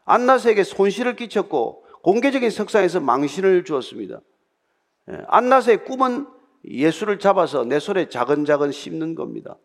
[0.05, 4.21] 안나스에게 손실을 끼쳤고 공개적인 석상에서 망신을 주었습니다.
[5.11, 6.27] 예, 안나스의 꿈은
[6.65, 9.57] 예수를 잡아서 내 손에 작은작은 씹는 겁니다.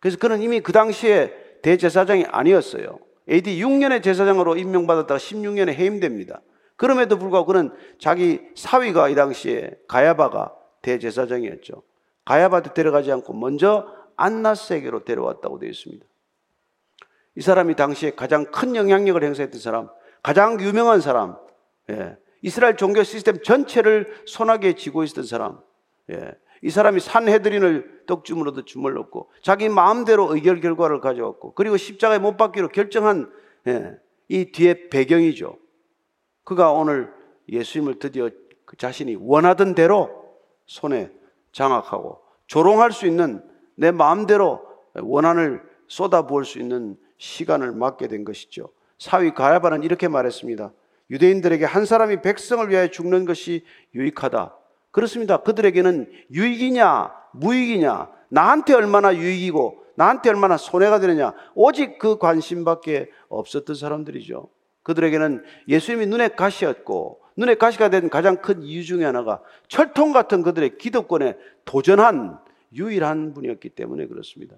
[0.00, 1.32] 그래서 그는 이미 그 당시에
[1.62, 2.98] 대제사장이 아니었어요.
[3.28, 6.40] AD 6년에 제사장으로 임명받았다가 16년에 해임됩니다.
[6.76, 11.82] 그럼에도 불구하고 그는 자기 사위가 이 당시에 가야바가 대제사장이었죠.
[12.24, 13.86] 가야바한테 데려가지 않고 먼저
[14.16, 16.06] 안나스에게로 데려왔다고 되어 있습니다.
[17.36, 19.88] 이 사람이 당시에 가장 큰 영향력을 행사했던 사람,
[20.22, 21.36] 가장 유명한 사람,
[21.90, 22.16] 예.
[22.42, 25.60] 이스라엘 종교 시스템 전체를 손아귀에 쥐고 있었던 사람,
[26.10, 26.32] 예.
[26.62, 33.32] 이 사람이 산헤드린을 떡주물로도 주물렀고 자기 마음대로 의결 결과를 가져왔고 그리고 십자가에 못 박기로 결정한
[33.66, 33.98] 예,
[34.28, 35.56] 이 뒤에 배경이죠.
[36.44, 37.12] 그가 오늘
[37.48, 38.28] 예수님을 드디어
[38.64, 40.10] 그 자신이 원하던 대로
[40.66, 41.10] 손에
[41.52, 43.42] 장악하고 조롱할 수 있는
[43.74, 44.62] 내 마음대로
[44.94, 48.68] 원한을 쏟아부을 수 있는 시간을 맞게 된 것이죠.
[49.00, 50.72] 사위 가야바는 이렇게 말했습니다.
[51.10, 54.54] 유대인들에게 한 사람이 백성을 위하여 죽는 것이 유익하다.
[54.90, 55.38] 그렇습니다.
[55.38, 64.48] 그들에게는 유익이냐, 무익이냐, 나한테 얼마나 유익이고, 나한테 얼마나 손해가 되느냐, 오직 그 관심밖에 없었던 사람들이죠.
[64.82, 70.76] 그들에게는 예수님이 눈에 가시였고, 눈에 가시가 된 가장 큰 이유 중에 하나가 철통 같은 그들의
[70.76, 72.38] 기득권에 도전한
[72.74, 74.56] 유일한 분이었기 때문에 그렇습니다.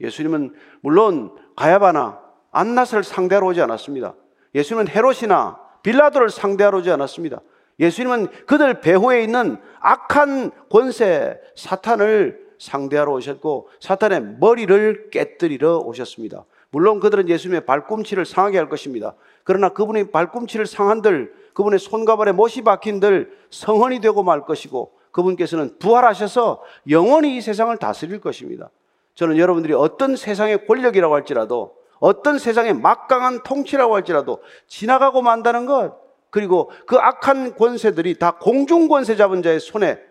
[0.00, 4.14] 예수님은 물론 가야바나 안낫을 상대하러 오지 않았습니다.
[4.54, 7.40] 예수님은 헤롯이나 빌라도를 상대하러 오지 않았습니다.
[7.80, 16.44] 예수님은 그들 배후에 있는 악한 권세 사탄을 상대하러 오셨고 사탄의 머리를 깨뜨리러 오셨습니다.
[16.70, 19.14] 물론 그들은 예수님의 발꿈치를 상하게 할 것입니다.
[19.44, 26.62] 그러나 그분의 발꿈치를 상한들, 그분의 손과 발에 못이 박힌들 성헌이 되고 말 것이고 그분께서는 부활하셔서
[26.88, 28.70] 영원히 이 세상을 다스릴 것입니다.
[29.14, 36.00] 저는 여러분들이 어떤 세상의 권력이라고 할지라도 어떤 세상의 막강한 통치라고 할지라도 지나가고 만다는 것
[36.30, 40.02] 그리고 그 악한 권세들이 다 공중 권세 잡은 자의 손에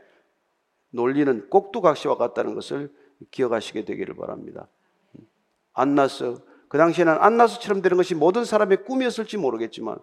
[0.92, 2.90] 놀리는 꼭두각시와 같다는 것을
[3.32, 4.68] 기억하시게 되기를 바랍니다.
[5.74, 6.38] 안나스
[6.70, 9.98] 그 당시에는 안나스처럼 되는 것이 모든 사람의 꿈이었을지 모르겠지만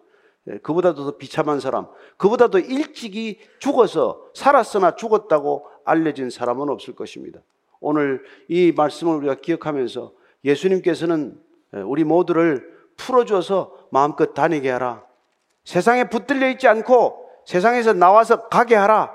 [0.49, 1.87] 예, 그보다도 더 비참한 사람,
[2.19, 7.41] 그보다도 일찍이 죽어서 살았으나 죽었다고 알려진 사람은 없을 것입니다.
[7.81, 10.13] 오늘 이 말씀을 우리가 기억하면서
[10.45, 15.03] 예수님께서는 예, 우리 모두를 풀어줘서 마음껏 다니게 하라.
[15.65, 19.15] 세상에 붙들려 있지 않고 세상에서 나와서 가게 하라.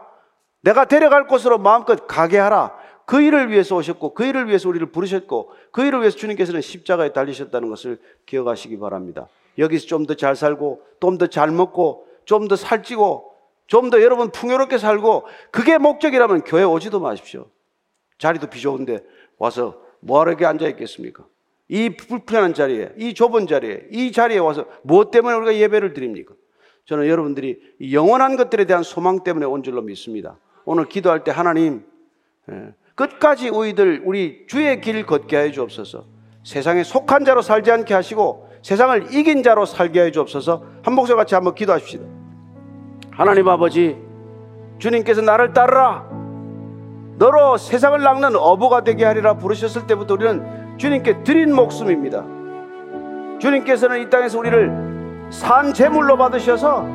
[0.62, 2.76] 내가 데려갈 곳으로 마음껏 가게 하라.
[3.06, 7.70] 그 일을 위해서 오셨고 그 일을 위해서 우리를 부르셨고 그 일을 위해서 주님께서는 십자가에 달리셨다는
[7.70, 9.28] 것을 기억하시기 바랍니다.
[9.58, 13.34] 여기서 좀 더 잘 살고 좀 더 잘 먹고 좀 더 살찌고
[13.68, 17.48] 좀 더 여러분 풍요롭게 살고 그게 목적이라면 교회 오지도 마십시오.
[18.20, 19.04] 자리도 비좋은데
[19.38, 21.26] 와서 뭐하러 이렇게 앉아 있겠습니까?
[21.74, 26.36] 이 불편한 자리에, 이 좁은 자리에, 이 자리에 와서 무엇 때문에 우리가 예배를 드립니까?
[26.86, 27.60] 저는 여러분들이
[27.92, 30.38] 영원한 것들에 대한 소망 때문에 온 줄로 믿습니다.
[30.66, 31.84] 오늘 기도할 때 하나님,
[32.52, 36.06] 예, 끝까지 우리들 우리 주의 길 걷게 하여 주옵소서.
[36.44, 40.64] 세상에 속한 자로 살지 않게 하시고 세상을 이긴 자로 살게 하여 주옵소서.
[40.84, 42.06] 한 목소리 같이 한번 기도하십시다.
[43.10, 43.98] 하나님 아버지,
[44.78, 46.08] 주님께서 나를 따르라.
[47.18, 52.24] 너로 세상을 낚는 어부가 되게 하리라 부르셨을 때부터 우리는 주님께 드린 목숨입니다.
[53.40, 56.88] 주님께서는 이 땅에서 우리를 산 제물로 받으셔서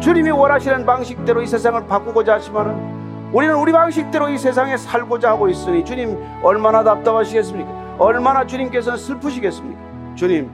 [0.00, 2.94] 주님이 원하시는 방식대로 이 세상을 바꾸고자 하시면은
[3.32, 7.96] 우리는 우리 방식대로 이 세상에 살고자 하고 있으니 주님 얼마나 답답하시겠습니까?
[7.98, 9.80] 얼마나 주님께서는 슬프시겠습니까?
[10.14, 10.50] 주님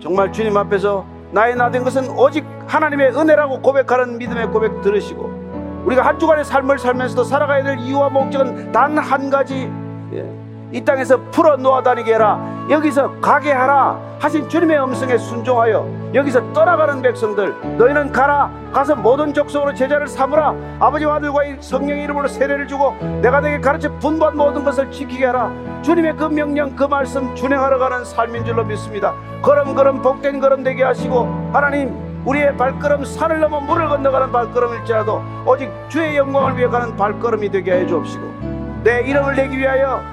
[0.00, 6.18] 정말 주님 앞에서 나의 나된 것은 오직 하나님의 은혜라고 고백하는 믿음의 고백 들으시고 우리가 한
[6.18, 9.70] 주간의 삶을 살면서도 살아가야 될 이유와 목적은 단 한 가지
[10.12, 10.41] 예.
[10.72, 12.40] 이 땅에서 풀어 놓아 다니게 해라.
[12.70, 13.98] 여기서 가게 하라.
[14.18, 18.50] 하신 주님의 음성에 순종하여 여기서 떠나가는 백성들 너희는 가라.
[18.72, 20.54] 가서 모든 족속으로 제자를 삼으라.
[20.80, 25.52] 아버지와 아들과 성령의 이름으로 세례를 주고 내가 내게 가르쳐 분반 모든 것을 지키게 하라.
[25.82, 29.14] 주님의 그 명령 그 말씀 준행하러 가는 삶인 줄로 믿습니다.
[29.42, 36.16] 걸음걸음 복된 걸음 되게 하시고 하나님 우리의 발걸음 산을 넘어 물을 건너가는 발걸음일지라도 오직 주의
[36.16, 38.24] 영광을 위해 가는 발걸음이 되게 해 주옵시고
[38.84, 40.11] 내 이름을 내기 위하여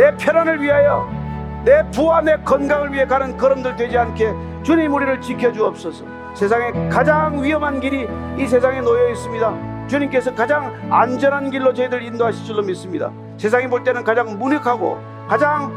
[0.00, 1.06] 내 편안을 위하여
[1.62, 4.32] 내 부와 내 건강을 위해 가는 걸음들 되지 않게
[4.62, 6.06] 주님 우리를 지켜주옵소서.
[6.32, 9.86] 세상에 가장 위험한 길이 이 세상에 놓여 있습니다.
[9.88, 13.12] 주님께서 가장 안전한 길로 저희들 인도하실 줄로 믿습니다.
[13.36, 14.98] 세상이 볼 때는 가장 무력하고
[15.28, 15.70] 가장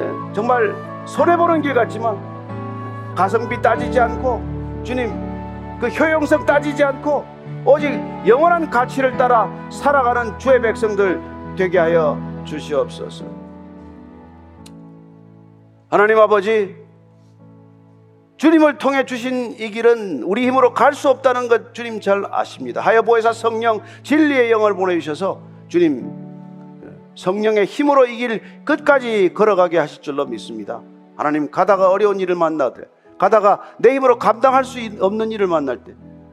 [0.00, 2.18] 예, 정말 손해보는 길 같지만
[3.14, 4.42] 가성비 따지지 않고
[4.82, 7.24] 주님 그 효용성 따지지 않고
[7.64, 7.92] 오직
[8.26, 11.20] 영원한 가치를 따라 살아가는 주의 백성들
[11.56, 13.41] 되게 하여 주시옵소서.
[15.92, 16.74] 하나님 아버지,
[18.38, 22.80] 주님을 통해 주신 이 길은 우리 힘으로 갈 수 없다는 것 주님 잘 아십니다.
[22.80, 26.10] 하여 보혜사 성령 진리의 영을 보내주셔서 주님
[27.14, 30.80] 성령의 힘으로 이 길 끝까지 걸어가게 하실 줄로 믿습니다.
[31.14, 32.84] 하나님 가다가 어려운 일을 만나되
[33.18, 35.92] 가다가 내 힘으로 감당할 수 없는 일을 만날 때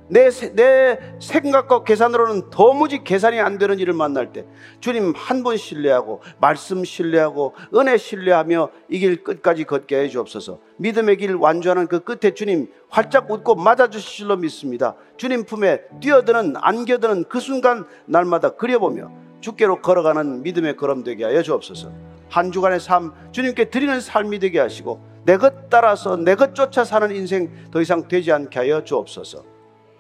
[0.10, 4.46] 내, 내 생각과 계산으로는 도무지 계산이 안 되는 일을 만날 때
[4.80, 10.60] 주님 한 번 신뢰하고 말씀 신뢰하고 은혜 신뢰하며 이 길 끝까지 걷게 해 주옵소서.
[10.78, 14.96] 믿음의 길 완주하는 그 끝에 주님 활짝 웃고 맞아주실 줄로 믿습니다.
[15.18, 21.92] 주님 품에 뛰어드는 안겨드는 그 순간 날마다 그려보며 주께로 걸어가는 믿음의 걸음 되게 하여 주옵소서.
[22.30, 27.10] 한 주간의 삶 주님께 드리는 삶이 되게 하시고 내 것 따라서 내 것 쫓아 사는
[27.16, 29.44] 인생 더 이상 되지 않게 하여 주옵소서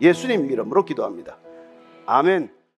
[0.01, 1.37] 예수님 이름으로 기도합니다.
[2.05, 2.58] 아멘.